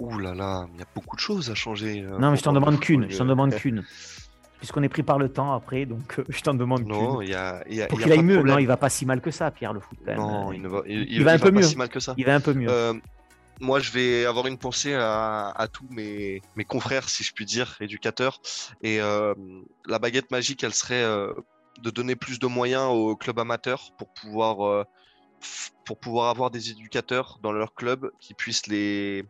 Ouh 0.00 0.18
là 0.18 0.34
là, 0.34 0.66
il 0.74 0.80
y 0.80 0.82
a 0.82 0.86
beaucoup 0.94 1.16
de 1.16 1.20
choses 1.20 1.50
à 1.50 1.54
changer. 1.54 2.02
Euh, 2.02 2.18
non, 2.18 2.30
mais 2.30 2.36
je 2.36 2.42
t'en 2.42 2.52
demande 2.52 2.80
qu'une. 2.80 3.08
Je 3.08 3.16
t'en 3.16 3.24
demande 3.24 3.54
qu'une. 3.54 3.84
Puisqu'on 4.58 4.82
est 4.82 4.88
pris 4.88 5.02
par 5.02 5.18
le 5.18 5.28
temps 5.28 5.52
après, 5.52 5.84
donc 5.84 6.18
euh, 6.18 6.24
je 6.28 6.40
t'en 6.40 6.54
demande 6.54 6.84
qu'une. 6.84 6.92
Non, 6.92 7.22
il 7.22 7.28
y 7.28 7.34
a. 7.34 7.62
Pour 7.88 8.00
qu'il 8.00 8.10
aille 8.10 8.22
mieux. 8.22 8.42
Non, 8.42 8.58
il 8.58 8.66
va 8.66 8.76
pas 8.76 8.88
si 8.88 9.06
mal 9.06 9.20
que 9.20 9.30
ça, 9.30 9.50
Pierre, 9.50 9.72
le 9.72 9.80
foot. 9.80 9.98
Non, 10.16 10.52
il, 10.52 10.66
va, 10.66 10.82
il, 10.86 11.22
va, 11.22 11.32
un 11.32 11.38
peu 11.38 11.50
mieux. 11.50 11.62
si 11.62 11.76
mal 11.76 11.88
que 11.88 12.00
ça. 12.00 12.14
Il 12.16 12.24
va 12.24 12.34
un 12.34 12.40
peu 12.40 12.54
mieux. 12.54 12.68
Euh, 12.68 12.94
moi, 13.60 13.80
je 13.80 13.90
vais 13.92 14.26
avoir 14.26 14.46
une 14.46 14.58
pensée 14.58 14.94
à, 14.94 15.68
tous 15.72 15.86
mes, 15.90 16.42
confrères, 16.66 17.08
si 17.08 17.24
je 17.24 17.32
puis 17.32 17.44
dire, 17.44 17.76
éducateurs. 17.80 18.40
Et 18.82 18.98
la 18.98 19.98
baguette 19.98 20.30
magique, 20.30 20.64
elle 20.64 20.74
serait 20.74 21.04
de 21.04 21.90
donner 21.90 22.16
plus 22.16 22.38
de 22.38 22.46
moyens 22.46 22.90
aux 22.90 23.16
clubs 23.16 23.38
amateurs 23.38 23.92
pour 23.96 24.12
pouvoir, 24.12 24.86
pour 25.84 25.98
pouvoir 25.98 26.30
avoir 26.30 26.50
des 26.50 26.70
éducateurs 26.70 27.38
dans 27.42 27.52
leur 27.52 27.74
club 27.74 28.10
qui 28.20 28.34
puissent 28.34 28.66
les, 28.66 29.24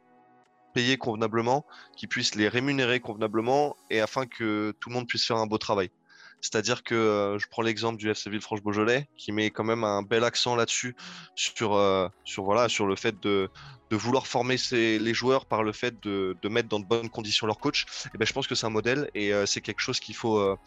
payer 0.75 0.99
convenablement, 0.99 1.65
qu'ils 1.97 2.09
puissent 2.09 2.35
les 2.35 2.49
rémunérer 2.49 3.01
convenablement 3.01 3.77
et 3.89 4.01
afin 4.01 4.27
que 4.27 4.75
tout 4.81 4.91
le 4.91 4.97
monde 4.97 5.07
puisse 5.07 5.25
faire 5.25 5.39
un 5.39 5.47
beau 5.47 5.57
travail. 5.57 5.91
C'est-à-dire 6.41 6.83
que 6.83 6.95
euh, 6.95 7.39
je 7.39 7.47
prends 7.49 7.63
l'exemple 7.63 7.97
du 7.97 8.11
FC 8.11 8.29
Villefranche-Beaujolais 8.29 9.09
qui 9.17 9.33
met 9.33 9.49
quand 9.49 9.65
même 9.65 9.83
un 9.83 10.03
bel 10.03 10.25
accent 10.25 10.57
là-dessus 10.57 10.95
sur, 11.35 11.75
euh, 11.75 12.09
sur, 12.25 12.43
voilà, 12.43 12.69
sur 12.69 12.87
le 12.87 12.97
fait 12.97 13.19
de, 13.23 13.49
de 13.94 14.00
vouloir 14.00 14.26
former 14.26 14.57
les 14.72 15.14
joueurs 15.14 15.46
par 15.46 15.62
le 15.62 15.72
fait 15.72 16.02
de, 16.02 16.37
mettre 16.48 16.68
dans 16.68 16.80
de 16.80 16.85
bonnes 16.85 17.09
conditions 17.09 17.46
leur 17.46 17.59
coach. 17.59 17.87
Et 18.14 18.18
ben, 18.18 18.26
je 18.26 18.33
pense 18.33 18.46
que 18.46 18.54
c'est 18.54 18.66
un 18.66 18.70
modèle 18.70 19.09
et 19.14 19.33
euh, 19.33 19.46
c'est 19.46 19.61
quelque 19.61 19.80
chose 19.80 20.00
qu'il 20.00 20.16
faut, 20.16 20.59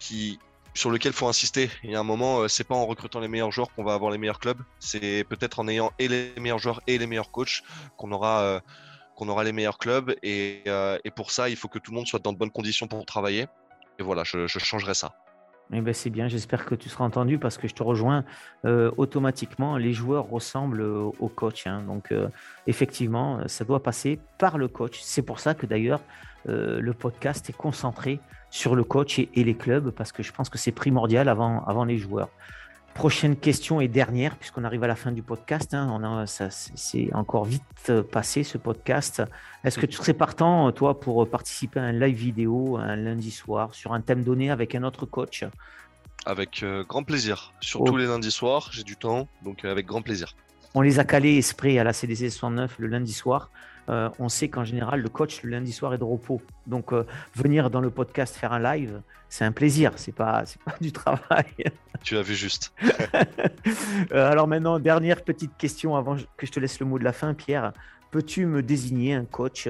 qui, 0.00 0.38
sur 0.74 0.90
lequel 0.90 1.12
il 1.12 1.16
faut 1.16 1.28
insister. 1.28 1.70
Il 1.84 1.90
y 1.90 1.94
a 1.94 2.00
un 2.00 2.04
moment, 2.04 2.48
c'est 2.48 2.64
pas 2.64 2.74
en 2.74 2.86
recrutant 2.86 3.20
les 3.20 3.28
meilleurs 3.28 3.52
joueurs 3.52 3.72
qu'on 3.72 3.84
va 3.84 3.94
avoir 3.94 4.10
les 4.10 4.18
meilleurs 4.18 4.40
clubs. 4.40 4.60
C'est 4.80 5.24
peut-être 5.28 5.60
en 5.60 5.68
ayant 5.68 5.92
et 5.98 6.08
les 6.08 6.32
meilleurs 6.38 6.58
joueurs 6.58 6.80
et 6.86 6.98
les 6.98 7.06
meilleurs 7.06 7.30
coachs 7.30 7.62
qu'on 7.96 8.10
aura 8.12 8.60
qu'on 9.18 9.28
aura 9.28 9.42
les 9.42 9.52
meilleurs 9.52 9.78
clubs. 9.78 10.14
Euh, 10.24 10.98
et, 11.04 11.10
pour 11.10 11.32
ça, 11.32 11.48
il 11.48 11.56
faut 11.56 11.68
que 11.68 11.80
tout 11.80 11.90
le 11.90 11.96
monde 11.96 12.06
soit 12.06 12.20
dans 12.20 12.32
de 12.32 12.38
bonnes 12.38 12.52
conditions 12.52 12.86
pour 12.86 13.04
travailler. 13.04 13.46
Et 13.98 14.02
voilà, 14.04 14.22
je, 14.24 14.46
changerai 14.46 14.94
ça. 14.94 15.14
Eh 15.72 15.80
ben 15.80 15.92
c'est 15.92 16.10
bien, 16.10 16.28
j'espère 16.28 16.64
que 16.64 16.74
tu 16.74 16.88
seras 16.88 17.04
entendu 17.04 17.38
parce 17.38 17.58
que 17.58 17.68
je 17.68 17.74
te 17.74 17.82
rejoins 17.82 18.24
euh, 18.64 18.90
automatiquement. 18.96 19.76
Les 19.76 19.92
joueurs 19.92 20.28
ressemblent 20.28 20.80
au 20.82 21.28
coach. 21.28 21.66
Hein. 21.66 21.82
donc, 21.86 22.10
euh, 22.10 22.28
effectivement, 22.66 23.40
ça 23.46 23.64
doit 23.64 23.82
passer 23.82 24.18
par 24.38 24.56
le 24.56 24.68
coach. 24.68 25.00
C'est 25.02 25.22
pour 25.22 25.40
ça 25.40 25.54
que 25.54 25.66
d'ailleurs, 25.66 26.00
le 26.46 26.92
podcast 26.92 27.50
est 27.50 27.56
concentré 27.56 28.20
sur 28.48 28.74
le 28.74 28.82
coach 28.82 29.18
et, 29.18 29.28
et, 29.34 29.44
les 29.44 29.54
clubs 29.54 29.90
parce 29.90 30.12
que 30.12 30.22
je 30.22 30.32
pense 30.32 30.48
que 30.48 30.56
c'est 30.56 30.72
primordial 30.72 31.28
avant, 31.28 31.62
avant 31.66 31.84
les 31.84 31.98
joueurs. 31.98 32.30
Prochaine 32.94 33.36
question 33.36 33.80
et 33.80 33.86
dernière, 33.86 34.36
puisqu'on 34.36 34.64
arrive 34.64 34.82
à 34.82 34.88
la 34.88 34.96
fin 34.96 35.12
du 35.12 35.22
podcast. 35.22 35.72
Hein, 35.72 35.88
on 35.92 36.02
a, 36.02 36.26
ça, 36.26 36.50
c'est 36.50 37.14
encore 37.14 37.44
vite 37.44 37.62
euh, 37.90 38.02
passé 38.02 38.42
ce 38.42 38.58
podcast. 38.58 39.22
Est-ce 39.62 39.78
que 39.78 39.86
tu 39.86 39.96
serais 39.96 40.14
partant, 40.14 40.72
toi, 40.72 40.98
pour 40.98 41.28
participer 41.28 41.78
à 41.78 41.84
un 41.84 41.92
live 41.92 42.16
vidéo 42.16 42.76
un 42.76 42.96
lundi 42.96 43.30
soir 43.30 43.72
sur 43.74 43.92
un 43.92 44.00
thème 44.00 44.24
donné 44.24 44.50
avec 44.50 44.74
un 44.74 44.82
autre 44.82 45.06
coach? 45.06 45.44
Avec 46.26 46.62
euh, 46.62 46.84
grand 46.84 47.04
plaisir. 47.04 47.52
Surtout 47.60 47.96
les 47.96 48.06
lundis 48.06 48.30
soirs, 48.30 48.70
j'ai 48.72 48.82
du 48.82 48.96
temps, 48.96 49.28
donc 49.42 49.64
euh, 49.64 49.70
avec 49.70 49.86
grand 49.86 50.02
plaisir. 50.02 50.34
On 50.74 50.80
les 50.80 50.98
a 50.98 51.04
calés 51.04 51.36
esprit 51.36 51.78
à 51.78 51.84
la 51.84 51.92
CDC 51.92 52.30
69 52.30 52.76
le 52.78 52.86
lundi 52.88 53.12
soir. 53.12 53.50
Euh, 53.88 54.10
on 54.18 54.28
sait 54.28 54.48
qu'en 54.48 54.64
général, 54.64 55.00
le 55.00 55.08
coach, 55.08 55.42
le 55.42 55.50
lundi 55.50 55.72
soir, 55.72 55.94
est 55.94 55.98
de 55.98 56.04
repos. 56.04 56.42
Donc, 56.66 56.92
euh, 56.92 57.06
venir 57.34 57.70
dans 57.70 57.80
le 57.80 57.90
podcast 57.90 58.36
faire 58.36 58.52
un 58.52 58.58
live, 58.58 59.00
c'est 59.28 59.44
un 59.44 59.52
plaisir, 59.52 59.92
c'est 59.96 60.14
pas, 60.14 60.44
pas 60.64 60.74
du 60.80 60.92
travail. 60.92 61.46
Tu 62.02 62.16
as 62.16 62.22
vu 62.22 62.34
juste. 62.34 62.72
Euh, 64.12 64.30
alors 64.30 64.48
maintenant, 64.48 64.78
dernière 64.78 65.22
petite 65.22 65.56
question 65.58 65.94
avant 65.94 66.16
que 66.36 66.46
je 66.46 66.52
te 66.52 66.58
laisse 66.58 66.80
le 66.80 66.86
mot 66.86 66.98
de 66.98 67.04
la 67.04 67.12
fin, 67.12 67.34
Pierre. 67.34 67.72
Peux-tu 68.10 68.46
me 68.46 68.62
désigner 68.62 69.14
un 69.14 69.24
coach 69.24 69.68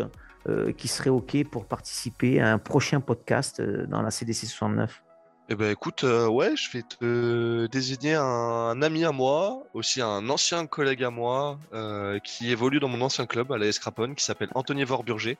qui 0.76 0.88
serait 0.88 1.10
OK 1.10 1.44
pour 1.50 1.66
participer 1.66 2.40
à 2.40 2.52
un 2.52 2.58
prochain 2.58 3.00
podcast 3.00 3.60
dans 3.60 4.00
la 4.00 4.10
CDC 4.10 4.46
69 4.46 5.02
eh 5.50 5.54
ben 5.54 5.70
écoute, 5.70 6.04
euh, 6.04 6.28
ouais, 6.28 6.54
je 6.56 6.70
vais 6.70 6.82
te 6.82 7.66
désigner 7.68 8.14
un, 8.14 8.82
ami 8.82 9.06
à 9.06 9.12
moi, 9.12 9.62
aussi 9.72 10.02
un 10.02 10.28
ancien 10.28 10.66
collègue 10.66 11.02
à 11.02 11.10
moi, 11.10 11.58
euh, 11.72 12.18
qui 12.18 12.50
évolue 12.50 12.80
dans 12.80 12.88
mon 12.88 13.00
ancien 13.00 13.24
club 13.24 13.50
à 13.50 13.56
la 13.56 13.72
Scrapon, 13.72 14.12
qui 14.14 14.22
s'appelle 14.22 14.50
Anthony 14.54 14.84
Vorburger, 14.84 15.38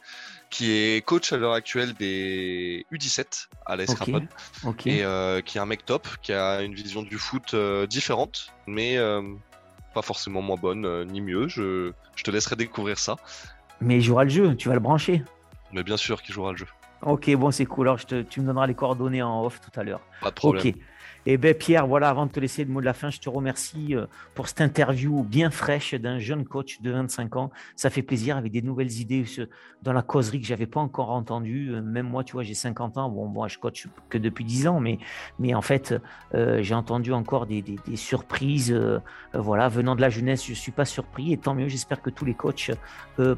qui 0.49 0.73
est 0.73 1.05
coach 1.05 1.31
à 1.35 1.37
l'heure 1.37 1.53
actuelle 1.53 1.93
des 1.93 2.87
U17 2.91 3.49
à 3.67 3.77
la 3.77 3.87
Scrapon, 3.87 4.27
et 4.87 5.05
euh, 5.05 5.43
qui 5.43 5.59
est 5.59 5.61
un 5.61 5.67
mec 5.67 5.85
top, 5.85 6.09
qui 6.23 6.33
a 6.33 6.63
une 6.63 6.73
vision 6.73 7.03
du 7.03 7.19
foot 7.19 7.55
différente, 7.87 8.55
mais 8.67 8.97
pas 9.93 10.01
forcément 10.03 10.41
moins 10.41 10.57
bonne 10.57 11.05
ni 11.05 11.21
mieux. 11.21 11.49
Je, 11.49 11.93
je 12.17 12.25
te 12.25 12.31
laisserai 12.31 12.57
découvrir 12.57 12.99
ça. 12.99 13.17
Mais 13.83 13.97
il 13.97 14.03
jouera 14.03 14.25
le 14.25 14.31
jeu, 14.31 14.57
tu 14.57 14.69
vas 14.69 14.75
le 14.75 14.81
brancher. 14.81 15.23
Mais 15.73 15.83
bien 15.83 15.99
sûr 15.99 16.23
qu'il 16.23 16.35
jouera 16.35 16.53
le 16.53 16.57
jeu. 16.57 16.67
Ok, 17.03 17.35
bon, 17.37 17.51
c'est 17.51 17.67
cool. 17.67 17.89
Alors, 17.89 17.99
je 17.99 18.07
te, 18.07 18.23
tu 18.23 18.41
me 18.41 18.47
donneras 18.47 18.67
les 18.67 18.75
coordonnées 18.75 19.23
en 19.23 19.45
off 19.45 19.61
tout 19.61 19.79
à 19.79 19.85
l'heure. 19.85 20.01
Pas 20.21 20.31
de 20.31 20.35
problème. 20.35 20.67
Ok. 20.67 20.75
Eh 21.31 21.37
bien, 21.37 21.53
Pierre, 21.53 21.87
voilà, 21.87 22.09
avant 22.09 22.25
de 22.25 22.33
te 22.33 22.41
laisser 22.41 22.65
le 22.65 22.71
mot 22.71 22.81
de 22.81 22.87
la 22.87 22.95
fin, 22.95 23.11
je 23.11 23.21
te 23.21 23.29
remercie 23.29 23.95
euh, 23.95 24.07
pour 24.35 24.49
cette 24.49 24.63
interview 24.63 25.23
bien 25.23 25.51
fraîche 25.51 25.95
d'un 25.95 26.19
jeune 26.19 26.47
coach 26.47 26.81
de 26.81 26.91
25 26.91 27.37
ans. 27.37 27.51
Ça 27.77 27.91
fait 27.91 28.01
plaisir 28.01 28.39
avec 28.39 28.51
des 28.51 28.63
nouvelles 28.63 28.93
idées 28.93 29.25
dans 29.83 29.93
la 29.93 30.01
causerie 30.01 30.41
que 30.41 30.47
j'avais 30.47 30.67
pas 30.67 30.81
encore 30.81 31.11
entendues. 31.11 31.75
Euh, 31.75 31.83
même 31.83 32.09
moi, 32.09 32.25
tu 32.25 32.33
vois, 32.33 32.45
j'ai 32.45 32.55
50 32.55 32.97
ans. 32.97 33.11
Bon, 33.11 33.27
moi, 33.27 33.47
je 33.47 33.59
coach 33.59 33.89
que 34.09 34.17
depuis 34.17 34.45
10 34.45 34.69
ans, 34.69 34.81
mais, 34.81 34.99
mais 35.39 35.55
en 35.55 35.61
fait, 35.61 35.95
euh, 36.35 36.63
j'ai 36.63 36.75
entendu 36.75 37.13
encore 37.13 37.47
des, 37.47 37.61
des, 37.61 37.97
surprises. 37.97 38.75
voilà, 39.35 39.69
venant 39.69 39.97
de 39.97 40.01
la 40.01 40.09
jeunesse, 40.09 40.47
je 40.47 40.55
suis 40.55 40.73
pas 40.73 40.87
surpris. 40.87 41.35
Et 41.35 41.37
tant 41.37 41.55
mieux, 41.55 41.69
j'espère 41.69 42.01
que 42.01 42.09
tous 42.09 42.25
les 42.25 42.35
coachs 42.35 42.71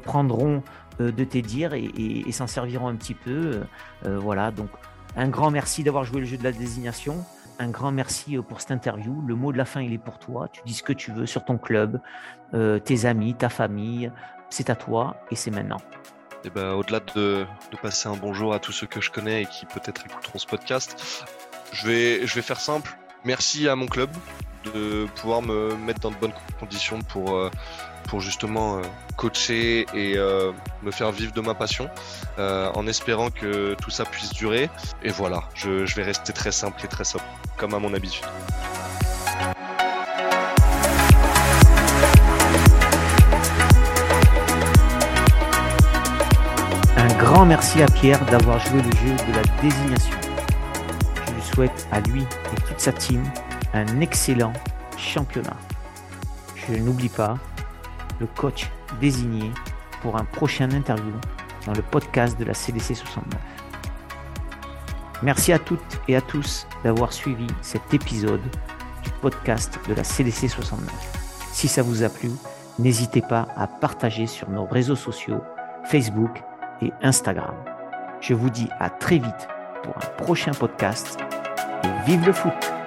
prendront 0.03 0.63
de 1.09 1.23
tes 1.23 1.41
dires 1.41 1.73
et, 1.73 2.31
s'en 2.31 2.47
serviront 2.47 2.87
un 2.87 2.95
petit 2.95 3.15
peu. 3.15 3.61
voilà, 4.03 4.51
donc 4.51 4.69
un 5.15 5.27
grand 5.27 5.49
merci 5.49 5.83
d'avoir 5.83 6.03
joué 6.03 6.21
le 6.21 6.25
jeu 6.25 6.37
de 6.37 6.43
la 6.43 6.51
désignation 6.51 7.25
un 7.61 7.69
grand 7.69 7.91
merci 7.91 8.37
euh, 8.37 8.41
pour 8.41 8.59
cette 8.59 8.71
interview. 8.71 9.21
Le 9.25 9.35
mot 9.35 9.51
de 9.51 9.57
la 9.57 9.65
fin, 9.65 9.81
il 9.81 9.93
est 9.93 9.97
pour 9.97 10.19
toi. 10.19 10.47
Tu 10.51 10.61
dis 10.65 10.73
ce 10.73 10.83
que 10.83 10.93
tu 10.93 11.11
veux 11.11 11.25
sur 11.25 11.45
ton 11.45 11.57
club, 11.57 12.01
euh, 12.53 12.79
tes 12.79 13.05
amis, 13.05 13.35
ta 13.35 13.49
famille. 13.49 14.11
C'est 14.49 14.69
à 14.69 14.75
toi 14.75 15.15
et 15.29 15.35
c'est 15.35 15.51
maintenant. 15.51 15.81
Eh 16.43 16.49
ben, 16.49 16.73
au-delà 16.73 16.99
de, 17.15 17.45
passer 17.81 18.09
un 18.09 18.15
bonjour 18.15 18.53
à 18.53 18.59
tous 18.59 18.71
ceux 18.71 18.87
que 18.87 18.99
je 18.99 19.11
connais 19.11 19.43
et 19.43 19.45
qui 19.45 19.65
peut-être 19.67 20.05
écouteront 20.05 20.39
ce 20.39 20.47
podcast, 20.47 21.23
je 21.71 21.87
vais, 21.87 22.27
je 22.27 22.35
vais 22.35 22.41
faire 22.41 22.59
simple. 22.59 22.97
Merci 23.23 23.69
à 23.69 23.75
mon 23.75 23.85
club 23.85 24.09
de 24.73 25.05
pouvoir 25.15 25.43
me 25.43 25.75
mettre 25.75 25.99
dans 25.99 26.09
de 26.09 26.15
bonnes 26.15 26.33
conditions 26.59 26.99
pour, 27.03 27.35
euh, 27.35 27.51
pour 28.07 28.21
justement 28.21 28.77
euh, 28.77 28.81
coacher 29.15 29.85
et 29.93 30.17
euh, 30.17 30.51
me 30.83 30.91
faire 30.91 31.11
vivre 31.11 31.31
de 31.33 31.41
ma 31.41 31.53
passion, 31.53 31.89
euh, 32.39 32.69
en 32.73 32.87
espérant 32.87 33.29
que 33.29 33.75
tout 33.75 33.91
ça 33.91 34.05
puisse 34.05 34.33
durer. 34.33 34.69
Et 35.03 35.09
voilà, 35.09 35.43
je, 35.53 35.93
vais 35.95 36.03
rester 36.03 36.33
très 36.33 36.51
simple 36.51 36.83
et 36.83 36.87
très 36.87 37.03
sobre, 37.03 37.25
comme 37.57 37.73
à 37.73 37.79
mon 37.79 37.93
habitude. 37.93 38.25
Un 46.97 47.13
grand 47.17 47.45
merci 47.45 47.81
à 47.81 47.87
Pierre 47.87 48.23
d'avoir 48.25 48.59
joué 48.59 48.81
le 48.81 48.91
jeu 48.97 49.15
de 49.27 49.35
la 49.35 49.61
désignation. 49.61 50.17
Je 51.27 51.33
lui 51.33 51.41
souhaite 51.41 51.87
à 51.91 51.99
lui 52.01 52.21
et 52.23 52.61
toute 52.67 52.79
sa 52.79 52.91
team 52.91 53.23
un 53.73 54.01
excellent 54.01 54.53
championnat. 54.97 55.57
Je 56.55 56.75
n'oublie 56.75 57.09
pas, 57.09 57.37
le 58.21 58.27
coach 58.27 58.69
désigné 59.01 59.51
pour 60.01 60.15
un 60.15 60.23
prochain 60.23 60.71
interview 60.71 61.13
dans 61.65 61.73
le 61.73 61.81
podcast 61.81 62.39
de 62.39 62.45
la 62.45 62.53
CDC 62.53 62.95
69. 62.95 63.39
Merci 65.23 65.51
à 65.51 65.59
toutes 65.59 65.99
et 66.07 66.15
à 66.15 66.21
tous 66.21 66.67
d'avoir 66.83 67.13
suivi 67.13 67.47
cet 67.61 67.93
épisode 67.93 68.41
du 69.03 69.09
podcast 69.21 69.79
de 69.87 69.93
la 69.93 70.03
CDC 70.03 70.47
69. 70.47 70.89
Si 71.51 71.67
ça 71.67 71.81
vous 71.81 72.03
a 72.03 72.09
plu, 72.09 72.31
n'hésitez 72.79 73.21
pas 73.21 73.47
à 73.55 73.67
partager 73.67 74.25
sur 74.25 74.49
nos 74.49 74.65
réseaux 74.65 74.95
sociaux, 74.95 75.43
Facebook 75.85 76.41
et 76.81 76.91
Instagram. 77.01 77.55
Je 78.21 78.33
vous 78.33 78.49
dis 78.49 78.69
à 78.79 78.89
très 78.89 79.17
vite 79.17 79.47
pour 79.83 79.95
un 79.97 80.23
prochain 80.23 80.51
podcast. 80.51 81.17
Et 81.83 82.05
vive 82.05 82.25
le 82.25 82.33
foot 82.33 82.80